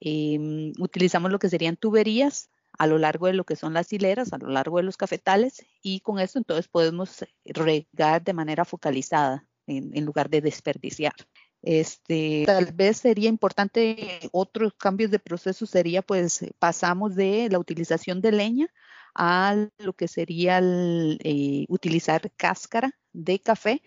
Em, 0.00 0.72
utilizamos 0.78 1.30
lo 1.30 1.38
que 1.38 1.48
serían 1.48 1.76
tuberías 1.76 2.50
a 2.78 2.87
lo 2.87 2.98
largo 2.98 3.26
de 3.26 3.32
lo 3.32 3.44
que 3.44 3.56
son 3.56 3.74
las 3.74 3.92
hileras, 3.92 4.32
a 4.32 4.38
lo 4.38 4.48
largo 4.48 4.76
de 4.76 4.84
los 4.84 4.96
cafetales, 4.96 5.66
y 5.82 6.00
con 6.00 6.20
eso 6.20 6.38
entonces 6.38 6.68
podemos 6.68 7.24
regar 7.44 8.22
de 8.22 8.32
manera 8.32 8.64
focalizada 8.64 9.44
en, 9.66 10.04
lugar 10.04 10.30
de 10.30 10.40
desperdiciar. 10.40 11.14
Este, 11.62 12.44
tal 12.46 12.72
vez 12.72 12.98
sería 12.98 13.28
importante 13.28 14.20
otros 14.30 14.74
cambios 14.74 15.11
de 15.11 15.18
proceso 15.18 15.66
sería 15.66 16.02
pues 16.02 16.46
pasamos 16.61 17.16
de 17.16 17.48
la 17.50 17.58
utilización 17.58 18.20
de 18.20 18.30
leña 18.30 18.68
a 19.12 19.66
lo 19.78 19.92
que 19.94 20.06
sería 20.06 20.61
eh, 20.62 21.64
utilizar 21.68 22.30
cáscara 22.37 22.92
de 23.12 23.40
café 23.40 23.82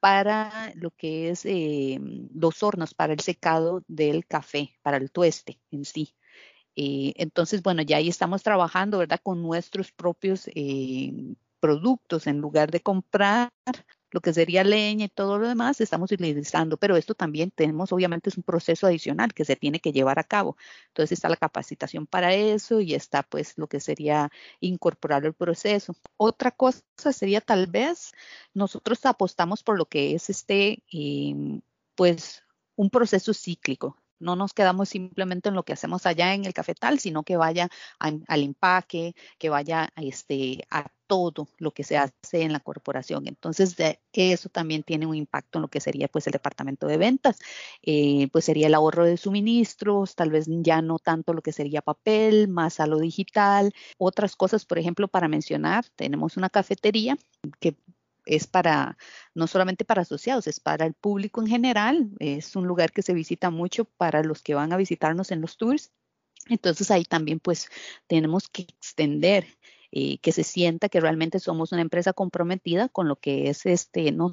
para 0.00 0.72
lo 0.76 0.90
que 0.90 1.30
es 1.30 1.44
eh, 1.46 1.98
los 2.34 2.62
hornos 2.62 2.94
para 2.94 3.12
el 3.12 3.20
secado 3.20 3.82
del 3.88 4.26
café, 4.26 4.78
para 4.82 4.96
el 4.98 5.10
tueste 5.10 5.60
en 5.70 5.84
sí. 5.84 6.14
Eh, 6.76 7.14
entonces, 7.16 7.62
bueno, 7.62 7.82
ya 7.82 7.98
ahí 7.98 8.08
estamos 8.08 8.42
trabajando, 8.42 8.98
¿verdad? 8.98 9.20
Con 9.22 9.42
nuestros 9.42 9.92
propios 9.92 10.48
eh, 10.54 11.12
productos 11.60 12.26
en 12.26 12.38
lugar 12.40 12.70
de 12.70 12.80
comprar 12.80 13.50
lo 14.10 14.20
que 14.20 14.32
sería 14.32 14.64
leña 14.64 15.06
y 15.06 15.08
todo 15.08 15.38
lo 15.38 15.48
demás, 15.48 15.80
estamos 15.80 16.10
utilizando, 16.12 16.76
pero 16.76 16.96
esto 16.96 17.14
también 17.14 17.50
tenemos, 17.50 17.92
obviamente, 17.92 18.30
es 18.30 18.36
un 18.36 18.42
proceso 18.44 18.86
adicional 18.86 19.34
que 19.34 19.44
se 19.44 19.56
tiene 19.56 19.80
que 19.80 19.92
llevar 19.92 20.18
a 20.18 20.24
cabo. 20.24 20.56
Entonces 20.88 21.12
está 21.12 21.28
la 21.28 21.36
capacitación 21.36 22.06
para 22.06 22.34
eso 22.34 22.80
y 22.80 22.94
está 22.94 23.22
pues 23.22 23.54
lo 23.58 23.68
que 23.68 23.80
sería 23.80 24.30
incorporar 24.60 25.24
el 25.24 25.34
proceso. 25.34 25.94
Otra 26.16 26.50
cosa 26.50 26.82
sería 27.12 27.40
tal 27.40 27.66
vez 27.66 28.12
nosotros 28.54 29.04
apostamos 29.06 29.62
por 29.62 29.78
lo 29.78 29.86
que 29.86 30.14
es 30.14 30.30
este, 30.30 30.82
em, 30.90 31.60
pues 31.94 32.42
un 32.76 32.90
proceso 32.90 33.32
cíclico 33.34 33.96
no 34.18 34.36
nos 34.36 34.54
quedamos 34.54 34.88
simplemente 34.88 35.48
en 35.48 35.54
lo 35.54 35.64
que 35.64 35.72
hacemos 35.72 36.06
allá 36.06 36.34
en 36.34 36.44
el 36.44 36.54
cafetal, 36.54 36.98
sino 36.98 37.22
que 37.22 37.36
vaya 37.36 37.68
al 37.98 38.42
empaque, 38.42 39.14
que 39.38 39.50
vaya 39.50 39.90
este, 39.96 40.66
a 40.70 40.90
todo 41.06 41.48
lo 41.58 41.70
que 41.72 41.84
se 41.84 41.96
hace 41.96 42.42
en 42.42 42.52
la 42.52 42.60
corporación. 42.60 43.26
Entonces, 43.26 43.76
eso 44.12 44.48
también 44.48 44.82
tiene 44.82 45.06
un 45.06 45.14
impacto 45.14 45.58
en 45.58 45.62
lo 45.62 45.68
que 45.68 45.80
sería 45.80 46.08
pues 46.08 46.26
el 46.26 46.32
departamento 46.32 46.86
de 46.86 46.96
ventas, 46.96 47.38
eh, 47.82 48.28
pues 48.32 48.44
sería 48.44 48.66
el 48.66 48.74
ahorro 48.74 49.04
de 49.04 49.16
suministros, 49.16 50.14
tal 50.14 50.30
vez 50.30 50.46
ya 50.48 50.82
no 50.82 50.98
tanto 50.98 51.32
lo 51.32 51.42
que 51.42 51.52
sería 51.52 51.82
papel, 51.82 52.48
más 52.48 52.80
a 52.80 52.86
lo 52.86 52.98
digital. 52.98 53.72
Otras 53.98 54.36
cosas, 54.36 54.64
por 54.64 54.78
ejemplo, 54.78 55.08
para 55.08 55.28
mencionar, 55.28 55.84
tenemos 55.96 56.36
una 56.36 56.50
cafetería 56.50 57.18
que 57.60 57.76
es 58.26 58.46
para, 58.46 58.98
no 59.34 59.46
solamente 59.46 59.84
para 59.84 60.02
asociados, 60.02 60.48
es 60.48 60.60
para 60.60 60.84
el 60.84 60.94
público 60.94 61.40
en 61.40 61.46
general. 61.46 62.10
Es 62.18 62.56
un 62.56 62.66
lugar 62.66 62.92
que 62.92 63.02
se 63.02 63.14
visita 63.14 63.50
mucho 63.50 63.84
para 63.84 64.22
los 64.22 64.42
que 64.42 64.54
van 64.54 64.72
a 64.72 64.76
visitarnos 64.76 65.30
en 65.30 65.40
los 65.40 65.56
tours. 65.56 65.92
Entonces 66.48 66.90
ahí 66.90 67.04
también 67.04 67.40
pues 67.40 67.68
tenemos 68.06 68.48
que 68.48 68.62
extender 68.62 69.46
eh, 69.98 70.18
que 70.18 70.30
se 70.30 70.44
sienta 70.44 70.90
que 70.90 71.00
realmente 71.00 71.40
somos 71.40 71.72
una 71.72 71.80
empresa 71.80 72.12
comprometida 72.12 72.90
con 72.90 73.08
lo 73.08 73.16
que 73.16 73.48
es 73.48 73.64
este, 73.64 74.12
no 74.12 74.30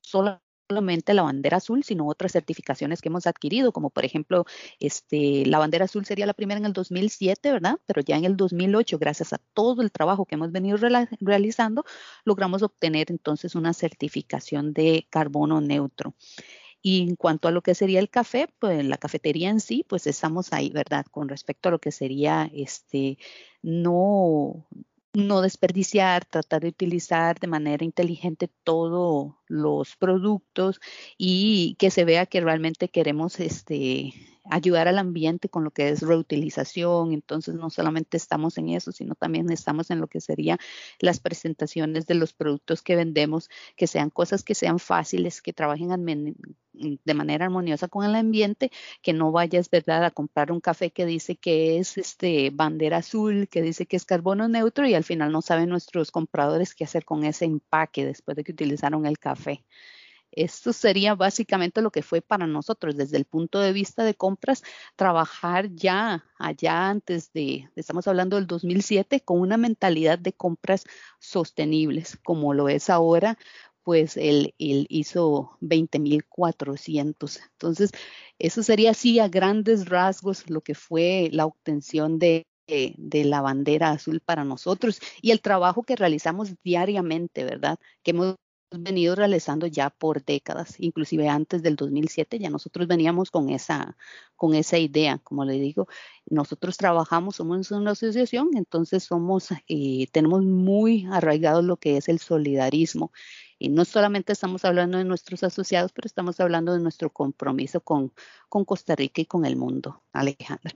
solamente 0.00 1.14
la 1.14 1.22
bandera 1.22 1.58
azul, 1.58 1.84
sino 1.84 2.08
otras 2.08 2.32
certificaciones 2.32 3.00
que 3.00 3.08
hemos 3.08 3.28
adquirido, 3.28 3.70
como 3.70 3.90
por 3.90 4.04
ejemplo, 4.04 4.46
este, 4.80 5.46
la 5.46 5.60
bandera 5.60 5.84
azul 5.84 6.04
sería 6.06 6.26
la 6.26 6.34
primera 6.34 6.58
en 6.58 6.66
el 6.66 6.72
2007, 6.72 7.52
¿verdad? 7.52 7.78
Pero 7.86 8.02
ya 8.02 8.16
en 8.16 8.24
el 8.24 8.36
2008, 8.36 8.98
gracias 8.98 9.32
a 9.32 9.38
todo 9.54 9.80
el 9.82 9.92
trabajo 9.92 10.26
que 10.26 10.34
hemos 10.34 10.50
venido 10.50 10.76
realizando, 11.20 11.84
logramos 12.24 12.64
obtener 12.64 13.12
entonces 13.12 13.54
una 13.54 13.72
certificación 13.74 14.72
de 14.72 15.06
carbono 15.08 15.60
neutro. 15.60 16.16
Y 16.82 17.02
en 17.02 17.16
cuanto 17.16 17.48
a 17.48 17.50
lo 17.50 17.62
que 17.62 17.74
sería 17.74 18.00
el 18.00 18.10
café, 18.10 18.48
pues 18.58 18.84
la 18.84 18.96
cafetería 18.96 19.50
en 19.50 19.60
sí, 19.60 19.84
pues 19.88 20.06
estamos 20.06 20.52
ahí, 20.52 20.70
¿verdad? 20.70 21.06
Con 21.10 21.28
respecto 21.28 21.68
a 21.68 21.72
lo 21.72 21.78
que 21.78 21.92
sería 21.92 22.50
este 22.54 23.18
no 23.62 24.66
no 25.12 25.40
desperdiciar, 25.40 26.24
tratar 26.24 26.62
de 26.62 26.68
utilizar 26.68 27.38
de 27.40 27.48
manera 27.48 27.84
inteligente 27.84 28.48
todos 28.62 29.34
los 29.48 29.96
productos 29.96 30.80
y 31.18 31.74
que 31.78 31.90
se 31.90 32.04
vea 32.04 32.26
que 32.26 32.40
realmente 32.40 32.88
queremos 32.88 33.40
este 33.40 34.14
ayudar 34.50 34.88
al 34.88 34.98
ambiente 34.98 35.48
con 35.48 35.64
lo 35.64 35.70
que 35.70 35.90
es 35.90 36.02
reutilización. 36.02 37.12
Entonces, 37.12 37.54
no 37.54 37.70
solamente 37.70 38.16
estamos 38.16 38.58
en 38.58 38.70
eso, 38.70 38.92
sino 38.92 39.14
también 39.14 39.50
estamos 39.50 39.90
en 39.90 40.00
lo 40.00 40.08
que 40.08 40.20
serían 40.20 40.58
las 40.98 41.20
presentaciones 41.20 42.06
de 42.06 42.14
los 42.14 42.32
productos 42.32 42.82
que 42.82 42.96
vendemos, 42.96 43.48
que 43.76 43.86
sean 43.86 44.10
cosas 44.10 44.42
que 44.42 44.54
sean 44.54 44.78
fáciles, 44.78 45.42
que 45.42 45.52
trabajen 45.52 45.92
de 47.04 47.14
manera 47.14 47.46
armoniosa 47.46 47.88
con 47.88 48.04
el 48.04 48.14
ambiente, 48.14 48.70
que 49.02 49.12
no 49.12 49.32
vayas, 49.32 49.70
¿verdad?, 49.70 50.04
a 50.04 50.10
comprar 50.10 50.52
un 50.52 50.60
café 50.60 50.90
que 50.90 51.06
dice 51.06 51.36
que 51.36 51.78
es 51.78 51.98
este 51.98 52.50
bandera 52.50 52.98
azul, 52.98 53.48
que 53.48 53.62
dice 53.62 53.86
que 53.86 53.96
es 53.96 54.04
carbono 54.04 54.48
neutro 54.48 54.86
y 54.86 54.94
al 54.94 55.04
final 55.04 55.32
no 55.32 55.42
saben 55.42 55.68
nuestros 55.68 56.10
compradores 56.10 56.74
qué 56.74 56.84
hacer 56.84 57.04
con 57.04 57.24
ese 57.24 57.44
empaque 57.44 58.04
después 58.04 58.36
de 58.36 58.44
que 58.44 58.52
utilizaron 58.52 59.06
el 59.06 59.18
café. 59.18 59.64
Esto 60.32 60.72
sería 60.72 61.14
básicamente 61.14 61.82
lo 61.82 61.90
que 61.90 62.02
fue 62.02 62.22
para 62.22 62.46
nosotros 62.46 62.96
desde 62.96 63.16
el 63.16 63.24
punto 63.24 63.58
de 63.58 63.72
vista 63.72 64.04
de 64.04 64.14
compras, 64.14 64.62
trabajar 64.94 65.70
ya 65.74 66.24
allá 66.38 66.88
antes 66.88 67.32
de, 67.32 67.68
estamos 67.74 68.06
hablando 68.06 68.36
del 68.36 68.46
2007, 68.46 69.22
con 69.22 69.40
una 69.40 69.56
mentalidad 69.56 70.18
de 70.18 70.32
compras 70.32 70.84
sostenibles, 71.18 72.16
como 72.22 72.54
lo 72.54 72.68
es 72.68 72.90
ahora, 72.90 73.38
pues 73.84 74.16
él, 74.16 74.54
hizo 74.58 75.56
20.400. 75.60 77.40
Entonces, 77.52 77.90
eso 78.38 78.62
sería 78.62 78.90
así 78.92 79.18
a 79.18 79.28
grandes 79.28 79.88
rasgos 79.88 80.48
lo 80.50 80.60
que 80.62 80.74
fue 80.74 81.28
la 81.32 81.46
obtención 81.46 82.18
de, 82.18 82.46
de 82.66 83.24
la 83.24 83.40
bandera 83.40 83.90
azul 83.90 84.20
para 84.20 84.44
nosotros 84.44 85.00
y 85.22 85.32
el 85.32 85.40
trabajo 85.40 85.82
que 85.82 85.96
realizamos 85.96 86.54
diariamente, 86.62 87.44
¿verdad? 87.44 87.78
Que 88.02 88.12
hemos 88.12 88.36
venido 88.70 89.14
realizando 89.16 89.66
ya 89.66 89.90
por 89.90 90.24
décadas, 90.24 90.76
inclusive 90.78 91.28
antes 91.28 91.62
del 91.62 91.76
2007 91.76 92.38
ya 92.38 92.50
nosotros 92.50 92.86
veníamos 92.86 93.30
con 93.30 93.50
esa, 93.50 93.96
con 94.36 94.54
esa 94.54 94.78
idea, 94.78 95.18
como 95.18 95.44
le 95.44 95.54
digo, 95.54 95.88
nosotros 96.26 96.76
trabajamos, 96.76 97.36
somos 97.36 97.70
una 97.72 97.92
asociación, 97.92 98.50
entonces 98.54 99.04
somos, 99.04 99.48
eh, 99.68 100.06
tenemos 100.12 100.44
muy 100.44 101.06
arraigado 101.10 101.62
lo 101.62 101.76
que 101.78 101.96
es 101.96 102.08
el 102.08 102.20
solidarismo 102.20 103.12
y 103.60 103.68
no 103.68 103.84
solamente 103.84 104.32
estamos 104.32 104.64
hablando 104.64 104.98
de 104.98 105.04
nuestros 105.04 105.44
asociados, 105.44 105.92
pero 105.92 106.06
estamos 106.06 106.40
hablando 106.40 106.72
de 106.72 106.80
nuestro 106.80 107.10
compromiso 107.10 107.80
con, 107.82 108.12
con 108.48 108.64
Costa 108.64 108.96
Rica 108.96 109.20
y 109.20 109.26
con 109.26 109.44
el 109.44 109.54
mundo, 109.54 110.02
Alejandra. 110.12 110.72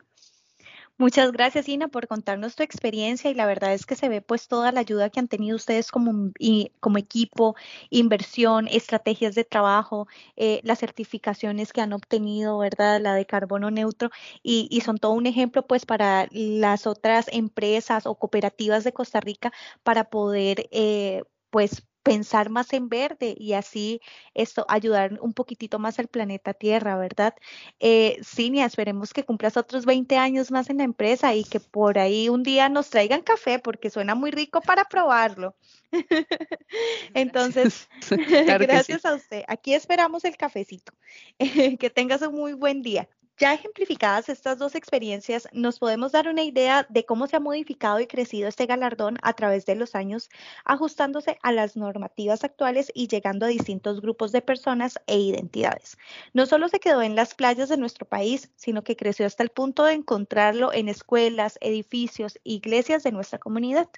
Muchas 0.97 1.33
gracias, 1.33 1.69
Ina, 1.69 1.89
por 1.89 2.07
contarnos 2.07 2.55
tu 2.55 2.63
experiencia 2.63 3.29
y 3.29 3.35
la 3.35 3.47
verdad 3.47 3.75
es 3.75 3.85
que 3.85 3.97
se 3.97 4.09
ve 4.09 4.21
pues 4.21 4.47
toda 4.47 4.71
la 4.71 4.79
ayuda 4.81 5.11
que 5.11 5.19
han 5.19 5.27
tenido 5.27 5.57
ustedes 5.57 5.91
como, 5.91 6.31
como 6.79 6.99
equipo, 6.99 7.57
inversión, 7.91 8.69
estrategias 8.69 9.35
de 9.35 9.43
trabajo, 9.43 10.07
eh, 10.37 10.61
las 10.63 10.79
certificaciones 10.79 11.73
que 11.73 11.81
han 11.81 11.95
obtenido, 11.95 12.59
¿verdad? 12.59 13.01
La 13.01 13.15
de 13.15 13.27
carbono 13.27 13.73
neutro 13.73 14.11
y, 14.43 14.69
y, 14.71 14.83
son 14.83 14.99
todo 14.99 15.13
un 15.13 15.27
ejemplo 15.27 15.67
pues 15.67 15.85
para 15.85 16.29
las 16.31 16.87
otras 16.87 17.27
empresas 17.33 18.07
o 18.07 18.15
cooperativas 18.15 18.85
de 18.85 18.93
Costa 18.93 19.21
Rica 19.21 19.53
para 19.83 20.05
poder 20.11 20.69
eh, 20.71 21.25
pues 21.51 21.83
pensar 22.05 22.51
más 22.51 22.73
en 22.75 22.89
verde 22.89 23.35
y 23.37 23.55
así 23.55 24.01
esto 24.35 24.65
ayudar 24.69 25.19
un 25.21 25.33
poquitito 25.33 25.79
más 25.81 25.99
al 25.99 26.07
planeta 26.07 26.55
Tierra, 26.55 26.97
¿verdad? 26.97 27.35
Eh, 27.81 28.19
Cinia, 28.23 28.67
esperemos 28.67 29.13
que 29.13 29.25
cumplas 29.25 29.57
otros 29.57 29.87
20 29.87 30.17
años 30.17 30.53
más 30.53 30.71
en 30.71 30.79
la 30.79 30.85
empresa 30.85 31.35
y 31.35 31.45
que 31.45 31.59
por 31.59 31.99
ahí 31.99 32.29
un 32.29 32.43
día 32.43 32.69
nos 32.69 32.91
traigan 32.91 33.23
café 33.23 33.59
porque 33.59 33.91
suena 33.91 34.15
muy 34.15 34.31
rico 34.31 34.61
para 34.61 34.85
probarlo. 34.85 35.57
Entonces, 37.15 37.89
gracias 38.61 39.05
a 39.07 39.15
usted. 39.15 39.43
Aquí 39.49 39.75
esperamos 39.75 40.25
el 40.25 40.37
cafecito. 40.37 40.93
que 41.81 41.91
tengas 41.91 42.21
un 42.23 42.35
muy 42.35 42.53
buen 42.53 42.83
día. 42.83 43.09
Ya 43.37 43.53
ejemplificadas 43.53 44.29
estas 44.29 44.59
dos 44.59 44.77
experiencias, 44.77 45.49
nos 45.53 45.81
podemos 45.81 46.13
dar 46.13 46.29
una 46.29 46.45
idea 46.45 46.87
de 46.89 47.05
cómo 47.05 47.27
se 47.27 47.35
ha 47.35 47.41
modificado 47.41 47.99
y 47.99 48.07
crecido 48.07 48.47
este 48.47 48.67
galardón 48.67 49.19
a 49.23 49.33
través 49.33 49.67
de 49.67 49.75
los 49.75 49.97
años, 49.97 50.31
ajustándose 50.65 51.37
a 51.43 51.51
las 51.51 51.77
normativas 51.77 52.45
actuales 52.45 52.93
y 52.95 53.09
llegando 53.09 53.45
a 53.45 53.49
distintos 53.49 54.01
grupos 54.01 54.31
de 54.31 54.41
personas 54.41 55.01
e 55.09 55.19
identidades. 55.19 55.99
No 56.33 56.47
solo 56.47 56.69
se 56.69 56.79
quedó 56.79 57.03
en 57.03 57.17
las 57.17 57.35
playas 57.35 57.69
de 57.69 57.77
nuestro 57.77 58.07
país, 58.07 58.53
sino 58.55 58.85
que 58.85 58.95
creció 58.95 59.27
hasta 59.27 59.43
el 59.43 59.49
punto 59.49 59.83
de 59.83 59.95
encontrarlo 59.95 60.73
en 60.73 60.89
escuelas, 60.89 61.59
edificios, 61.61 62.39
iglesias 62.45 63.03
de 63.03 63.11
nuestra 63.11 63.41
comunidad. 63.41 63.89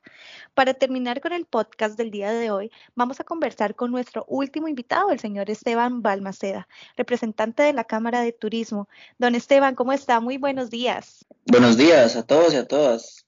Para 0.55 0.73
terminar 0.73 1.21
con 1.21 1.35
el 1.35 1.45
podcast 1.45 1.99
del 1.99 2.11
día 2.11 2.33
de 2.33 2.51
hoy, 2.51 2.73
vamos 2.95 3.21
a 3.21 3.25
conversar 3.25 3.75
con 3.75 3.91
nuestro 3.91 4.25
último 4.29 4.67
invitado, 4.67 5.11
el 5.11 5.21
señor 5.21 5.51
Esteban 5.51 6.01
Balmaceda, 6.01 6.67
representante 6.97 7.63
de 7.63 7.75
la 7.75 7.85
Cámara 7.85 8.23
de 8.23 8.33
Turismo 8.33 8.89
Don 9.27 9.35
Esteban, 9.35 9.75
¿cómo 9.75 9.93
está? 9.93 10.21
Muy 10.21 10.39
buenos 10.39 10.71
días. 10.71 11.27
Buenos 11.47 11.77
días 11.77 12.15
a 12.15 12.23
todos 12.23 12.55
y 12.55 12.59
a 12.59 12.65
todas. 12.65 13.27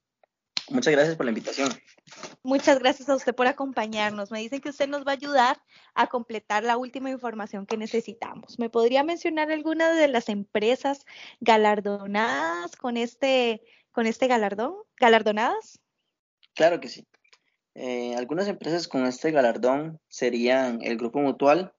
Muchas 0.71 0.93
gracias 0.93 1.17
por 1.17 1.27
la 1.27 1.33
invitación. 1.33 1.71
Muchas 2.45 2.79
gracias 2.79 3.09
a 3.09 3.17
usted 3.17 3.35
por 3.35 3.49
acompañarnos. 3.49 4.31
Me 4.31 4.39
dicen 4.39 4.61
que 4.61 4.69
usted 4.69 4.87
nos 4.87 5.05
va 5.05 5.11
a 5.11 5.15
ayudar 5.15 5.61
a 5.97 6.07
completar 6.07 6.63
la 6.63 6.77
última 6.77 7.11
información 7.11 7.67
que 7.67 7.77
necesitamos. 7.77 8.61
¿Me 8.61 8.71
podría 8.71 9.03
mencionar 9.03 9.51
alguna 9.51 9.93
de 9.93 10.07
las 10.07 10.29
empresas 10.29 11.05
galardonadas 11.41 12.77
con 12.77 12.97
este, 12.97 13.61
con 13.91 14.07
este 14.07 14.29
galardón? 14.29 14.77
¿Galardonadas? 14.99 15.81
Claro 16.55 16.79
que 16.79 16.91
sí. 16.91 17.09
Eh, 17.75 18.15
algunas 18.15 18.47
empresas 18.47 18.87
con 18.87 19.05
este 19.05 19.33
galardón 19.33 19.99
serían 20.07 20.79
el 20.81 20.97
Grupo 20.97 21.19
Mutual, 21.19 21.75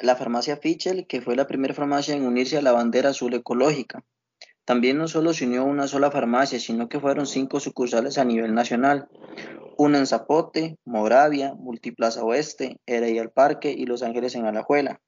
la 0.00 0.16
farmacia 0.16 0.56
Fichel, 0.56 1.06
que 1.06 1.20
fue 1.20 1.36
la 1.36 1.46
primera 1.46 1.74
farmacia 1.74 2.14
en 2.14 2.26
unirse 2.26 2.58
a 2.58 2.62
la 2.62 2.72
bandera 2.72 3.10
azul 3.10 3.34
ecológica. 3.34 4.04
También 4.64 4.96
no 4.98 5.08
solo 5.08 5.34
se 5.34 5.46
unió 5.46 5.64
una 5.64 5.88
sola 5.88 6.10
farmacia, 6.10 6.60
sino 6.60 6.88
que 6.88 7.00
fueron 7.00 7.26
cinco 7.26 7.58
sucursales 7.60 8.18
a 8.18 8.24
nivel 8.24 8.54
nacional. 8.54 9.08
Una 9.76 9.98
en 9.98 10.06
Zapote, 10.06 10.78
Moravia, 10.84 11.54
Multiplaza 11.54 12.22
Oeste, 12.22 12.78
Heredia 12.86 13.22
al 13.22 13.30
Parque 13.30 13.72
y 13.72 13.86
Los 13.86 14.02
Ángeles 14.02 14.34
en 14.34 14.46
Alajuela. 14.46 15.00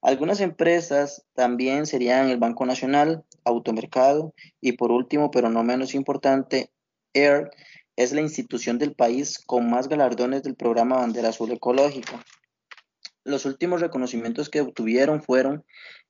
Algunas 0.00 0.40
empresas 0.40 1.24
también 1.34 1.86
serían 1.86 2.28
el 2.28 2.38
Banco 2.38 2.66
Nacional, 2.66 3.24
Automercado 3.44 4.34
y 4.60 4.72
por 4.72 4.92
último, 4.92 5.30
pero 5.30 5.50
no 5.50 5.62
menos 5.62 5.94
importante, 5.94 6.70
AIR 7.14 7.50
es 7.96 8.12
la 8.12 8.20
institución 8.20 8.78
del 8.78 8.94
país 8.94 9.38
con 9.38 9.70
más 9.70 9.88
galardones 9.88 10.42
del 10.42 10.56
programa 10.56 10.96
Bandera 10.96 11.28
Azul 11.28 11.52
Ecológica. 11.52 12.24
Los 13.24 13.46
últimos 13.46 13.80
reconocimientos 13.80 14.50
que 14.50 14.60
obtuvieron 14.60 15.22
fueron 15.22 15.64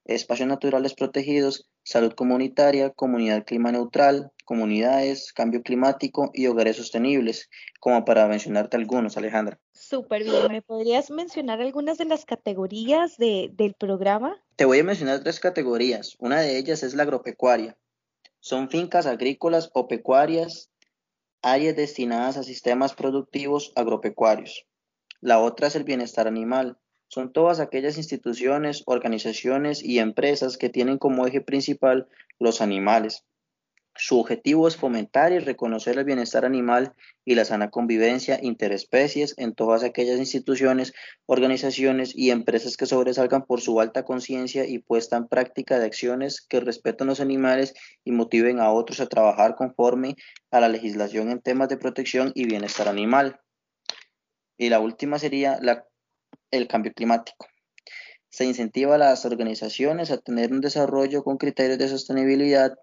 espacios 0.04 0.48
naturales 0.48 0.94
protegidos, 0.94 1.70
salud 1.84 2.12
comunitaria, 2.12 2.90
comunidad 2.90 3.44
clima 3.44 3.70
neutral, 3.70 4.32
comunidades, 4.44 5.32
cambio 5.32 5.62
climático 5.62 6.32
y 6.34 6.48
hogares 6.48 6.76
sostenibles, 6.76 7.48
como 7.78 8.04
para 8.04 8.26
mencionarte 8.26 8.76
algunos, 8.76 9.16
Alejandra. 9.16 9.60
Súper 9.72 10.24
bien. 10.24 10.50
¿Me 10.50 10.60
podrías 10.60 11.12
mencionar 11.12 11.60
algunas 11.60 11.98
de 11.98 12.06
las 12.06 12.24
categorías 12.24 13.16
del 13.16 13.74
programa? 13.78 14.36
Te 14.56 14.64
voy 14.64 14.80
a 14.80 14.84
mencionar 14.84 15.22
tres 15.22 15.38
categorías. 15.38 16.16
Una 16.18 16.40
de 16.40 16.58
ellas 16.58 16.82
es 16.82 16.94
la 16.94 17.04
agropecuaria. 17.04 17.78
Son 18.40 18.68
fincas 18.68 19.06
agrícolas 19.06 19.70
o 19.72 19.86
pecuarias, 19.86 20.68
áreas 21.42 21.76
destinadas 21.76 22.36
a 22.36 22.42
sistemas 22.42 22.92
productivos 22.92 23.72
agropecuarios. 23.76 24.66
La 25.20 25.38
otra 25.38 25.68
es 25.68 25.76
el 25.76 25.84
bienestar 25.84 26.26
animal 26.26 26.76
son 27.08 27.32
todas 27.32 27.60
aquellas 27.60 27.96
instituciones, 27.96 28.82
organizaciones 28.86 29.82
y 29.82 29.98
empresas 29.98 30.56
que 30.56 30.68
tienen 30.68 30.98
como 30.98 31.26
eje 31.26 31.40
principal 31.40 32.08
los 32.38 32.60
animales. 32.60 33.24
Su 33.96 34.18
objetivo 34.18 34.66
es 34.66 34.76
fomentar 34.76 35.32
y 35.32 35.38
reconocer 35.38 35.96
el 35.96 36.04
bienestar 36.04 36.44
animal 36.44 36.94
y 37.24 37.36
la 37.36 37.44
sana 37.44 37.70
convivencia 37.70 38.40
interespecies 38.42 39.34
en 39.36 39.54
todas 39.54 39.84
aquellas 39.84 40.18
instituciones, 40.18 40.92
organizaciones 41.26 42.12
y 42.12 42.32
empresas 42.32 42.76
que 42.76 42.86
sobresalgan 42.86 43.44
por 43.44 43.60
su 43.60 43.80
alta 43.80 44.04
conciencia 44.04 44.66
y 44.66 44.80
puesta 44.80 45.16
en 45.16 45.28
práctica 45.28 45.78
de 45.78 45.86
acciones 45.86 46.40
que 46.40 46.58
respetan 46.58 47.06
los 47.06 47.20
animales 47.20 47.74
y 48.02 48.10
motiven 48.10 48.58
a 48.58 48.72
otros 48.72 48.98
a 48.98 49.06
trabajar 49.06 49.54
conforme 49.54 50.16
a 50.50 50.58
la 50.58 50.68
legislación 50.68 51.30
en 51.30 51.40
temas 51.40 51.68
de 51.68 51.76
protección 51.76 52.32
y 52.34 52.46
bienestar 52.46 52.88
animal. 52.88 53.40
Y 54.58 54.70
la 54.70 54.80
última 54.80 55.20
sería 55.20 55.58
la 55.62 55.86
el 56.50 56.68
cambio 56.68 56.92
climático. 56.92 57.46
Se 58.28 58.44
incentiva 58.44 58.96
a 58.96 58.98
las 58.98 59.24
organizaciones 59.24 60.10
a 60.10 60.18
tener 60.18 60.52
un 60.52 60.60
desarrollo 60.60 61.22
con 61.22 61.36
criterios 61.36 61.78
de 61.78 61.88
sostenibilidad 61.88 62.74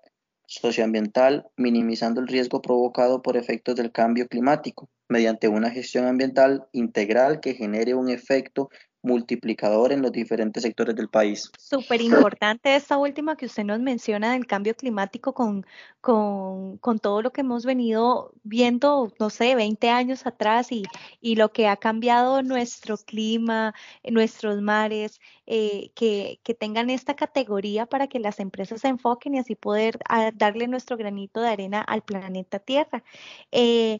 socioambiental, 0.48 1.48
minimizando 1.56 2.20
el 2.20 2.28
riesgo 2.28 2.62
provocado 2.62 3.22
por 3.22 3.38
efectos 3.38 3.76
del 3.76 3.92
cambio 3.92 4.28
climático, 4.28 4.90
mediante 5.08 5.48
una 5.48 5.70
gestión 5.72 6.06
ambiental 6.06 6.68
integral 6.74 7.40
que 7.40 7.54
genere 7.54 7.96
un 7.96 8.10
efecto 8.10 8.70
multiplicador 9.04 9.92
en 9.92 10.02
los 10.02 10.12
diferentes 10.12 10.64
sectores 10.64 10.96
del 10.96 11.10
país. 11.10 11.52
Súper 11.58 12.02
importante 12.02 12.76
esta 12.76 12.98
última 12.98 13.36
que 13.36 13.48
usted 13.48 13.64
nos 13.64 13.80
menciona 13.80 14.34
del 14.34 14.46
cambio 14.46 14.76
climático 14.76 15.34
con, 15.34 15.66
con, 16.02 16.78
con, 16.78 17.00
todo 17.00 17.22
lo 17.22 17.32
que 17.32 17.42
hemos 17.42 17.66
venido 17.66 18.34
viendo, 18.44 19.12
no 19.20 19.30
sé, 19.30 19.56
20 19.56 19.90
años 19.90 20.26
atrás 20.26 20.72
y, 20.72 20.84
y 21.20 21.36
lo 21.36 21.52
que 21.52 21.68
ha 21.68 21.78
cambiado 21.78 22.44
nuestro 22.44 22.98
clima, 22.98 23.74
nuestros 24.04 24.62
mares, 24.62 25.20
eh, 25.48 25.92
que, 25.96 26.40
que, 26.44 26.54
tengan 26.54 26.90
esta 26.90 27.16
categoría 27.16 27.86
para 27.88 28.08
que 28.08 28.20
las 28.20 28.40
empresas 28.40 28.82
se 28.82 28.88
enfoquen 28.88 29.36
y 29.36 29.40
así 29.40 29.56
poder 29.56 30.00
ah, 30.08 30.32
darle 30.34 30.68
nuestro 30.68 30.98
granito 30.98 31.42
de 31.42 31.50
arena 31.50 31.82
al 31.82 32.04
planeta 32.04 32.60
Tierra. 32.60 33.04
Eh, 33.52 34.00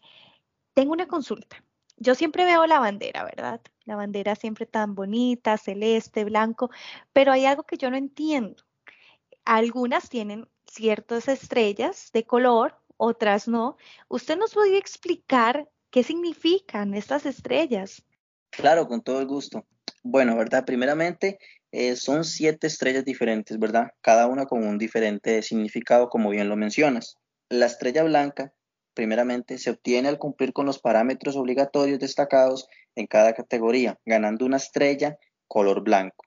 tengo 0.74 0.94
una 0.94 1.08
consulta 1.08 1.64
yo 2.02 2.16
siempre 2.16 2.46
veo 2.46 2.66
la 2.66 2.80
bandera, 2.80 3.24
¿verdad? 3.24 3.62
La 3.86 3.96
bandera 3.96 4.36
siempre 4.36 4.66
tan 4.66 4.96
bonita, 4.96 5.58
celeste, 5.58 6.24
blanco, 6.24 6.72
pero 7.14 7.32
hay 7.32 7.46
algo 7.46 7.64
que 7.64 7.78
yo 7.78 7.92
no 7.92 7.98
entiendo. 7.98 8.64
Algunas 9.46 10.10
tienen 10.10 10.48
ciertas 10.66 11.28
estrellas 11.28 12.10
de 12.12 12.26
color, 12.26 12.76
otras 12.98 13.48
no. 13.48 13.78
¿Usted 14.08 14.36
nos 14.36 14.56
podría 14.56 14.80
explicar 14.80 15.70
qué 15.92 16.02
significan 16.02 16.96
estas 16.96 17.28
estrellas? 17.28 18.04
Claro, 18.50 18.88
con 18.88 19.04
todo 19.04 19.20
el 19.20 19.28
gusto. 19.28 19.66
Bueno, 20.02 20.36
¿verdad? 20.36 20.66
Primeramente, 20.66 21.38
eh, 21.72 21.96
son 21.96 22.24
siete 22.24 22.66
estrellas 22.66 23.06
diferentes, 23.06 23.60
¿verdad? 23.60 23.92
Cada 24.02 24.26
una 24.26 24.48
con 24.48 24.66
un 24.66 24.80
diferente 24.80 25.44
significado, 25.44 26.10
como 26.10 26.32
bien 26.32 26.50
lo 26.50 26.56
mencionas. 26.56 27.18
La 27.50 27.68
estrella 27.68 28.04
blanca 28.04 28.54
primeramente, 28.94 29.58
se 29.58 29.72
obtiene 29.72 30.10
al 30.10 30.20
cumplir 30.20 30.54
con 30.54 30.66
los 30.66 30.80
parámetros 30.80 31.36
obligatorios 31.36 32.00
destacados 32.00 32.68
en 32.96 33.08
cada 33.08 33.34
categoría, 33.34 34.00
ganando 34.06 34.46
una 34.46 34.58
estrella 34.58 35.18
color 35.48 35.84
blanco. 35.84 36.26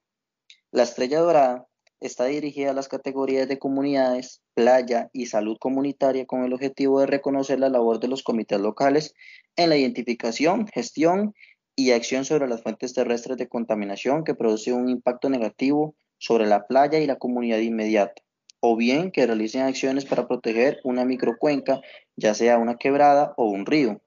La 0.71 0.83
estrella 0.83 1.21
dorada 1.21 1.67
está 2.01 2.27
dirigida 2.27 2.71
a 2.71 2.75
las 2.75 2.89
categorías 2.89 3.49
de 3.49 3.59
comunidades, 3.59 4.43
playa 4.55 5.09
y 5.13 5.27
salud 5.27 5.57
comunitaria 5.59 6.27
con 6.27 6.45
el 6.45 6.53
objetivo 6.53 7.01
de 7.01 7.07
reconocer 7.07 7.61
la 7.61 7.69
labor 7.69 8.01
de 8.01 8.09
los 8.09 8.23
comités 8.23 8.61
locales 8.61 9.15
en 9.57 9.71
la 9.71 9.77
identificación, 9.77 10.67
gestión 10.67 11.35
y 11.77 11.93
acción 11.93 12.25
sobre 12.25 12.49
las 12.49 12.63
fuentes 12.63 12.93
terrestres 12.93 13.37
de 13.37 13.49
contaminación 13.49 14.25
que 14.25 14.35
producen 14.35 14.75
un 14.75 14.89
impacto 14.89 15.31
negativo 15.31 15.95
sobre 16.19 16.47
la 16.47 16.67
playa 16.67 16.99
y 16.99 17.07
la 17.07 17.17
comunidad 17.17 17.59
inmediata 17.59 18.24
o 18.67 18.77
bien 18.77 19.11
que 19.11 19.27
realicen 19.27 19.61
acciones 19.61 20.07
para 20.07 20.27
proteger 20.27 20.81
una 20.85 21.05
microcuenca, 21.05 21.83
ya 22.17 22.33
sea 22.33 22.57
una 22.57 22.77
quebrada 22.77 23.35
o 23.37 23.45
un 23.45 23.67
río. 23.67 24.01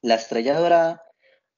La 0.00 0.14
estrella 0.14 0.58
dorada 0.58 1.02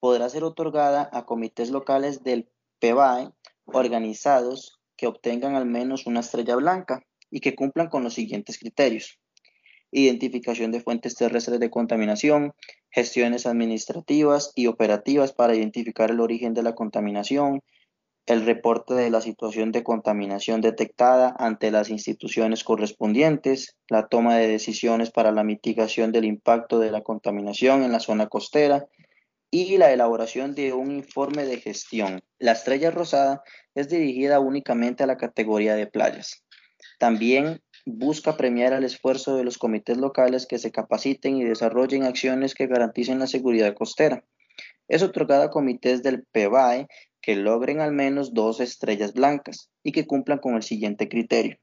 podrá 0.00 0.28
ser 0.28 0.42
otorgada 0.42 1.08
a 1.12 1.24
comités 1.24 1.70
locales 1.70 2.24
del 2.24 2.50
PBAE 2.80 3.30
organizados 3.64 4.80
que 4.96 5.06
obtengan 5.06 5.54
al 5.54 5.66
menos 5.66 6.04
una 6.06 6.18
estrella 6.18 6.56
blanca 6.56 7.06
y 7.30 7.38
que 7.38 7.54
cumplan 7.54 7.88
con 7.88 8.02
los 8.02 8.14
siguientes 8.14 8.58
criterios. 8.58 9.20
Identificación 9.92 10.72
de 10.72 10.80
fuentes 10.80 11.14
terrestres 11.14 11.60
de 11.60 11.70
contaminación, 11.70 12.54
gestiones 12.90 13.46
administrativas 13.46 14.50
y 14.56 14.66
operativas 14.66 15.32
para 15.32 15.54
identificar 15.54 16.10
el 16.10 16.18
origen 16.18 16.54
de 16.54 16.64
la 16.64 16.74
contaminación, 16.74 17.62
el 18.30 18.46
reporte 18.46 18.94
de 18.94 19.10
la 19.10 19.20
situación 19.20 19.72
de 19.72 19.82
contaminación 19.82 20.60
detectada 20.60 21.34
ante 21.36 21.72
las 21.72 21.90
instituciones 21.90 22.62
correspondientes, 22.62 23.76
la 23.88 24.06
toma 24.06 24.36
de 24.36 24.46
decisiones 24.46 25.10
para 25.10 25.32
la 25.32 25.42
mitigación 25.42 26.12
del 26.12 26.24
impacto 26.24 26.78
de 26.78 26.92
la 26.92 27.02
contaminación 27.02 27.82
en 27.82 27.90
la 27.90 27.98
zona 27.98 28.28
costera 28.28 28.86
y 29.50 29.78
la 29.78 29.92
elaboración 29.92 30.54
de 30.54 30.72
un 30.72 30.92
informe 30.92 31.44
de 31.44 31.58
gestión. 31.58 32.20
La 32.38 32.52
estrella 32.52 32.92
rosada 32.92 33.42
es 33.74 33.88
dirigida 33.88 34.38
únicamente 34.38 35.02
a 35.02 35.08
la 35.08 35.16
categoría 35.16 35.74
de 35.74 35.88
playas. 35.88 36.44
También 37.00 37.60
busca 37.84 38.36
premiar 38.36 38.72
el 38.74 38.84
esfuerzo 38.84 39.34
de 39.34 39.42
los 39.42 39.58
comités 39.58 39.96
locales 39.96 40.46
que 40.46 40.58
se 40.58 40.70
capaciten 40.70 41.36
y 41.36 41.42
desarrollen 41.42 42.04
acciones 42.04 42.54
que 42.54 42.68
garanticen 42.68 43.18
la 43.18 43.26
seguridad 43.26 43.74
costera. 43.74 44.22
Es 44.86 45.02
otorgada 45.02 45.46
a 45.46 45.50
comités 45.50 46.04
del 46.04 46.24
PEBAE 46.30 46.86
que 47.22 47.36
logren 47.36 47.80
al 47.80 47.92
menos 47.92 48.34
dos 48.34 48.60
estrellas 48.60 49.12
blancas 49.12 49.70
y 49.82 49.92
que 49.92 50.06
cumplan 50.06 50.38
con 50.38 50.54
el 50.54 50.62
siguiente 50.62 51.08
criterio. 51.08 51.58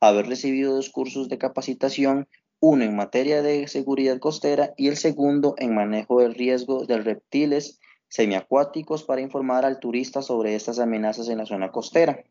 Haber 0.00 0.26
recibido 0.26 0.74
dos 0.74 0.90
cursos 0.90 1.28
de 1.28 1.38
capacitación, 1.38 2.28
uno 2.60 2.84
en 2.84 2.96
materia 2.96 3.42
de 3.42 3.68
seguridad 3.68 4.18
costera 4.18 4.72
y 4.76 4.88
el 4.88 4.96
segundo 4.96 5.54
en 5.58 5.74
manejo 5.74 6.20
del 6.20 6.34
riesgo 6.34 6.86
de 6.86 6.98
reptiles 6.98 7.80
semiacuáticos 8.08 9.02
para 9.02 9.20
informar 9.20 9.64
al 9.64 9.80
turista 9.80 10.22
sobre 10.22 10.54
estas 10.54 10.78
amenazas 10.78 11.28
en 11.28 11.38
la 11.38 11.46
zona 11.46 11.70
costera. 11.70 12.22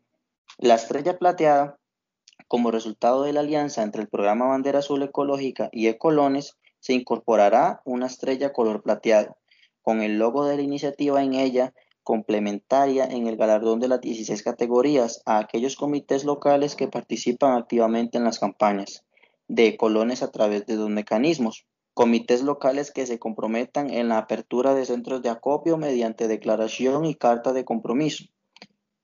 La 0.58 0.74
estrella 0.74 1.18
plateada, 1.18 1.78
como 2.48 2.70
resultado 2.70 3.22
de 3.24 3.32
la 3.32 3.40
alianza 3.40 3.82
entre 3.82 4.02
el 4.02 4.08
programa 4.08 4.46
Bandera 4.46 4.78
Azul 4.78 5.02
Ecológica 5.02 5.68
y 5.72 5.88
Ecolones, 5.88 6.56
se 6.80 6.94
incorporará 6.94 7.80
una 7.84 8.06
estrella 8.06 8.52
color 8.52 8.82
plateado, 8.82 9.36
con 9.82 10.02
el 10.02 10.18
logo 10.18 10.46
de 10.46 10.56
la 10.56 10.62
iniciativa 10.62 11.22
en 11.22 11.34
ella 11.34 11.74
complementaria 12.04 13.06
en 13.06 13.26
el 13.26 13.36
galardón 13.36 13.80
de 13.80 13.88
las 13.88 14.00
16 14.00 14.42
categorías 14.42 15.22
a 15.24 15.38
aquellos 15.38 15.74
comités 15.74 16.24
locales 16.24 16.76
que 16.76 16.86
participan 16.86 17.56
activamente 17.56 18.18
en 18.18 18.24
las 18.24 18.38
campañas 18.38 19.04
de 19.48 19.76
colones 19.76 20.22
a 20.22 20.30
través 20.30 20.66
de 20.66 20.76
dos 20.76 20.90
mecanismos. 20.90 21.66
Comités 21.94 22.42
locales 22.42 22.92
que 22.92 23.06
se 23.06 23.18
comprometan 23.18 23.90
en 23.90 24.08
la 24.08 24.18
apertura 24.18 24.74
de 24.74 24.84
centros 24.84 25.22
de 25.22 25.30
acopio 25.30 25.76
mediante 25.78 26.28
declaración 26.28 27.04
y 27.06 27.14
carta 27.14 27.52
de 27.52 27.64
compromiso. 27.64 28.24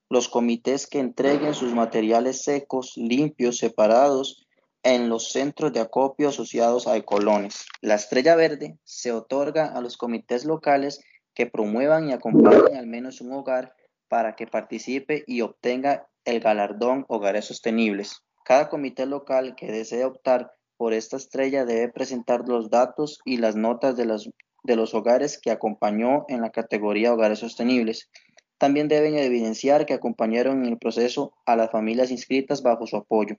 Los 0.09 0.29
comités 0.29 0.87
que 0.87 0.99
entreguen 0.99 1.55
sus 1.55 1.73
materiales 1.73 2.43
secos, 2.43 2.93
limpios, 2.97 3.59
separados 3.59 4.47
en 4.83 5.09
los 5.09 5.31
centros 5.31 5.73
de 5.73 5.81
acopio 5.81 6.29
asociados 6.29 6.87
a 6.87 7.01
colones. 7.03 7.67
La 7.81 7.95
estrella 7.95 8.35
verde 8.35 8.79
se 8.85 9.13
otorga 9.13 9.67
a 9.67 9.81
los 9.81 9.97
comités 9.97 10.45
locales 10.45 11.01
que 11.35 11.47
promuevan 11.47 12.09
y 12.09 12.13
acompañen 12.13 12.77
al 12.77 12.87
menos 12.87 13.21
un 13.21 13.33
hogar 13.33 13.75
para 14.09 14.35
que 14.35 14.47
participe 14.47 15.25
y 15.27 15.41
obtenga 15.41 16.09
el 16.25 16.41
galardón 16.41 17.05
Hogares 17.09 17.47
Sostenibles. 17.47 18.23
Cada 18.45 18.69
comité 18.69 19.07
local 19.07 19.55
que 19.57 19.71
desee 19.71 20.05
optar 20.05 20.53
por 20.77 20.93
esta 20.95 21.17
estrella 21.17 21.65
debe 21.65 21.93
presentar 21.93 22.49
los 22.49 22.71
datos 22.71 23.21
y 23.25 23.37
las 23.37 23.55
notas 23.55 23.97
de 23.97 24.07
los, 24.07 24.31
de 24.65 24.77
los 24.77 24.95
hogares 24.95 25.39
que 25.39 25.51
acompañó 25.51 26.25
en 26.29 26.41
la 26.41 26.51
categoría 26.51 27.13
Hogares 27.13 27.41
Sostenibles. 27.41 28.11
También 28.59 28.89
deben 28.89 29.17
evidenciar 29.17 29.87
que 29.87 29.95
acompañaron 29.95 30.65
en 30.65 30.73
el 30.73 30.79
proceso 30.79 31.33
a 31.47 31.57
las 31.57 31.71
familias 31.71 32.11
inscritas 32.11 32.63
bajo 32.63 32.87
su 32.87 32.97
apoyo. 32.97 33.37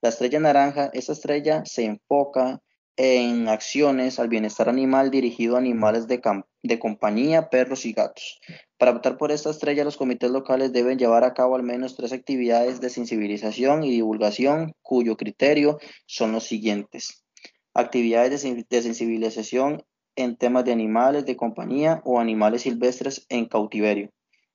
La 0.00 0.08
estrella 0.08 0.40
naranja, 0.40 0.90
esta 0.94 1.12
estrella 1.12 1.62
se 1.64 1.84
enfoca 1.84 2.60
en 2.96 3.48
acciones 3.48 4.18
al 4.18 4.28
bienestar 4.28 4.68
animal 4.68 5.10
dirigido 5.10 5.56
a 5.56 5.58
animales 5.58 6.06
de, 6.06 6.20
de, 6.62 6.78
compañía, 6.78 7.48
perros 7.48 7.86
y 7.86 7.92
gatos. 7.92 8.40
Para 8.76 8.92
optar 8.92 9.16
por 9.16 9.32
esta 9.32 9.50
estrella, 9.50 9.84
los 9.84 9.96
comités 9.96 10.30
locales 10.30 10.72
deben 10.72 10.98
llevar 10.98 11.24
a 11.24 11.34
cabo 11.34 11.56
al 11.56 11.62
menos 11.62 11.96
tres 11.96 12.12
actividades 12.12 12.80
de 12.80 12.90
sensibilización 12.90 13.82
y 13.84 13.90
divulgación, 13.90 14.74
cuyo 14.82 15.16
criterio 15.16 15.78
son 16.06 16.32
los 16.32 16.44
siguientes. 16.44 17.24
Actividades 17.74 18.42
de, 18.42 18.66
de 18.68 18.82
sensibilización 18.82 19.84
en 20.14 20.36
temas 20.36 20.64
de 20.64 20.72
animales 20.72 21.24
de 21.24 21.36
compañía 21.36 22.02
o 22.04 22.20
animales 22.20 22.62
silvestres 22.62 23.24
en 23.30 23.46
cautiverio. 23.46 24.10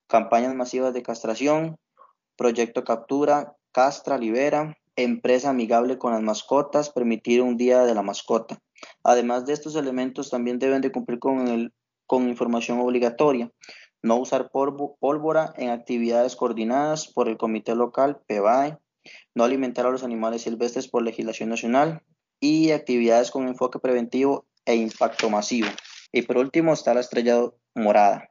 Campañas 0.07 0.53
masivas 0.53 0.93
de 0.93 1.01
castración, 1.01 1.77
proyecto 2.35 2.83
captura, 2.83 3.55
castra, 3.71 4.17
libera, 4.17 4.77
empresa 4.97 5.51
amigable 5.51 5.97
con 5.97 6.11
las 6.11 6.21
mascotas, 6.21 6.89
permitir 6.89 7.41
un 7.41 7.55
día 7.55 7.83
de 7.85 7.95
la 7.95 8.01
mascota. 8.01 8.59
Además 9.03 9.45
de 9.45 9.53
estos 9.53 9.75
elementos, 9.75 10.29
también 10.29 10.59
deben 10.59 10.81
de 10.81 10.91
cumplir 10.91 11.19
con, 11.19 11.47
el, 11.47 11.73
con 12.05 12.27
información 12.27 12.79
obligatoria. 12.79 13.51
No 14.03 14.17
usar 14.17 14.49
pólvora 14.51 15.53
en 15.57 15.69
actividades 15.69 16.35
coordinadas 16.35 17.07
por 17.07 17.29
el 17.29 17.37
comité 17.37 17.75
local, 17.75 18.21
PEBAE. 18.27 18.77
No 19.33 19.43
alimentar 19.43 19.85
a 19.85 19.91
los 19.91 20.03
animales 20.03 20.41
silvestres 20.41 20.87
por 20.87 21.03
legislación 21.03 21.49
nacional. 21.49 22.03
Y 22.39 22.71
actividades 22.71 23.31
con 23.31 23.47
enfoque 23.47 23.79
preventivo 23.79 24.45
e 24.65 24.75
impacto 24.75 25.29
masivo. 25.29 25.69
Y 26.11 26.23
por 26.23 26.37
último 26.37 26.73
está 26.73 26.93
la 26.93 26.99
estrella 26.99 27.39
morada. 27.73 28.29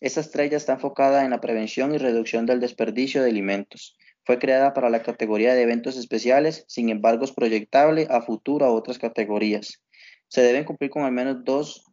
Esta 0.00 0.20
estrella 0.20 0.56
está 0.56 0.74
enfocada 0.74 1.24
en 1.24 1.30
la 1.30 1.40
prevención 1.40 1.94
y 1.94 1.98
reducción 1.98 2.44
del 2.44 2.60
desperdicio 2.60 3.22
de 3.22 3.30
alimentos. 3.30 3.96
Fue 4.26 4.40
creada 4.40 4.74
para 4.74 4.90
la 4.90 5.02
categoría 5.02 5.54
de 5.54 5.62
eventos 5.62 5.96
especiales, 5.96 6.64
sin 6.66 6.88
embargo 6.88 7.24
es 7.24 7.30
proyectable 7.30 8.08
a 8.10 8.22
futuro 8.22 8.66
a 8.66 8.72
otras 8.72 8.98
categorías. 8.98 9.84
Se 10.26 10.42
deben 10.42 10.64
cumplir 10.64 10.90
con 10.90 11.04
al 11.04 11.12
menos 11.12 11.44
dos, 11.44 11.84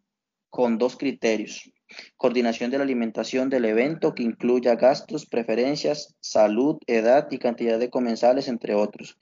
con 0.50 0.80
dos 0.80 0.98
criterios. 0.98 1.72
coordinación 2.18 2.72
de 2.72 2.80
la 2.80 2.86
alimentación 2.86 3.52
del 3.52 3.66
evento 3.66 4.16
que 4.16 4.24
incluya 4.24 4.74
gastos, 4.74 5.28
preferencias, 5.28 6.16
salud, 6.22 6.78
edad 6.88 7.28
y 7.30 7.38
cantidad 7.38 7.78
de 7.78 7.92
comensales, 7.92 8.48
entre 8.48 8.74
otros. 8.74 9.20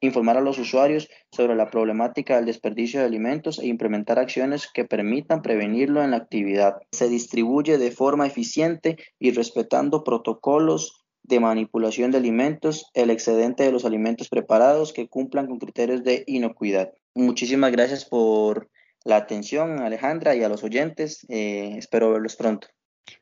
Informar 0.00 0.36
a 0.36 0.40
los 0.40 0.58
usuarios 0.58 1.08
sobre 1.32 1.56
la 1.56 1.68
problemática 1.68 2.36
del 2.36 2.44
desperdicio 2.44 3.00
de 3.00 3.06
alimentos 3.06 3.58
e 3.58 3.66
implementar 3.66 4.20
acciones 4.20 4.68
que 4.72 4.84
permitan 4.84 5.42
prevenirlo 5.42 6.04
en 6.04 6.12
la 6.12 6.18
actividad. 6.18 6.76
Se 6.92 7.08
distribuye 7.08 7.76
de 7.78 7.90
forma 7.90 8.28
eficiente 8.28 8.98
y 9.18 9.32
respetando 9.32 10.04
protocolos 10.04 11.01
de 11.22 11.40
manipulación 11.40 12.10
de 12.10 12.18
alimentos, 12.18 12.90
el 12.94 13.10
excedente 13.10 13.62
de 13.62 13.72
los 13.72 13.84
alimentos 13.84 14.28
preparados 14.28 14.92
que 14.92 15.08
cumplan 15.08 15.46
con 15.46 15.58
criterios 15.58 16.02
de 16.02 16.24
inocuidad. 16.26 16.92
Muchísimas 17.14 17.72
gracias 17.72 18.04
por 18.04 18.70
la 19.04 19.16
atención, 19.16 19.80
Alejandra, 19.80 20.34
y 20.34 20.42
a 20.42 20.48
los 20.48 20.64
oyentes. 20.64 21.26
Eh, 21.28 21.74
espero 21.76 22.12
verlos 22.12 22.36
pronto. 22.36 22.68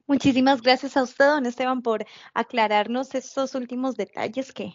Muchísimas 0.06 0.60
gracias 0.60 0.96
a 0.96 1.02
usted, 1.02 1.24
don 1.24 1.46
Esteban, 1.46 1.82
por 1.82 2.04
aclararnos 2.34 3.14
estos 3.14 3.54
últimos 3.54 3.96
detalles 3.96 4.52
que, 4.52 4.74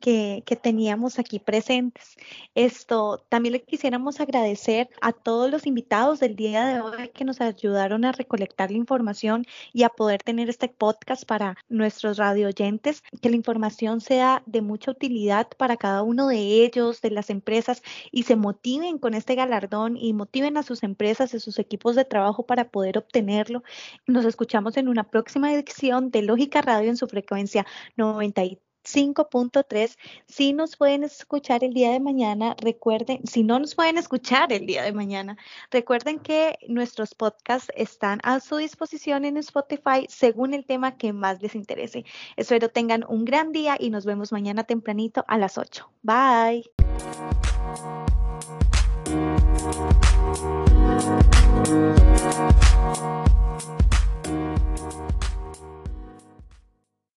que, 0.00 0.42
teníamos 0.62 1.18
aquí 1.18 1.38
presentes. 1.38 2.16
Esto 2.54 3.24
también 3.28 3.52
le 3.52 3.62
quisiéramos 3.62 4.20
agradecer 4.20 4.88
a 5.00 5.12
todos 5.12 5.50
los 5.50 5.66
invitados 5.66 6.20
del 6.20 6.36
día 6.36 6.66
de 6.66 6.80
hoy 6.80 7.08
que 7.10 7.24
nos 7.24 7.40
ayudaron 7.40 8.04
a 8.04 8.12
recolectar 8.12 8.70
la 8.70 8.76
información 8.76 9.44
y 9.72 9.84
a 9.84 9.88
poder 9.88 10.22
tener 10.22 10.48
este 10.48 10.68
podcast 10.68 11.24
para 11.24 11.56
nuestros 11.68 12.16
radio 12.18 12.48
oyentes, 12.48 13.02
que 13.20 13.30
la 13.30 13.36
información 13.36 14.00
sea 14.00 14.42
de 14.46 14.62
mucha 14.62 14.90
utilidad 14.90 15.48
para 15.56 15.76
cada 15.76 16.02
uno 16.02 16.28
de 16.28 16.64
ellos, 16.64 17.00
de 17.00 17.10
las 17.10 17.30
empresas 17.30 17.82
y 18.10 18.24
se 18.24 18.36
motiven 18.36 18.98
con 18.98 19.14
este 19.14 19.34
galardón 19.34 19.96
y 19.96 20.12
motiven 20.12 20.56
a 20.56 20.62
sus 20.62 20.82
empresas, 20.82 21.34
a 21.34 21.40
sus 21.40 21.58
equipos 21.58 21.96
de 21.96 22.04
trabajo 22.04 22.46
para 22.46 22.70
poder 22.70 22.98
obtenerlo. 22.98 23.62
Nos 24.06 24.24
escuchamos 24.24 24.76
en 24.76 24.88
una 24.88 25.04
próxima 25.10 25.52
edición 25.52 26.10
de 26.10 26.22
Lógica 26.22 26.62
Radio 26.62 26.90
en 26.90 26.96
su 26.96 27.06
frecuencia 27.08 27.66
93 27.96 28.67
5.3. 28.84 29.96
Si 30.26 30.52
nos 30.52 30.76
pueden 30.76 31.04
escuchar 31.04 31.64
el 31.64 31.74
día 31.74 31.92
de 31.92 32.00
mañana, 32.00 32.56
recuerden, 32.60 33.26
si 33.26 33.42
no 33.42 33.58
nos 33.58 33.74
pueden 33.74 33.98
escuchar 33.98 34.52
el 34.52 34.66
día 34.66 34.82
de 34.82 34.92
mañana, 34.92 35.36
recuerden 35.70 36.18
que 36.18 36.58
nuestros 36.68 37.14
podcasts 37.14 37.70
están 37.76 38.20
a 38.22 38.40
su 38.40 38.56
disposición 38.56 39.24
en 39.24 39.36
Spotify 39.38 40.06
según 40.08 40.54
el 40.54 40.64
tema 40.64 40.96
que 40.96 41.12
más 41.12 41.42
les 41.42 41.54
interese. 41.54 42.04
Espero 42.36 42.68
tengan 42.68 43.04
un 43.08 43.24
gran 43.24 43.52
día 43.52 43.76
y 43.78 43.90
nos 43.90 44.04
vemos 44.04 44.32
mañana 44.32 44.64
tempranito 44.64 45.24
a 45.28 45.38
las 45.38 45.58
8. 45.58 45.90
Bye. 46.02 46.64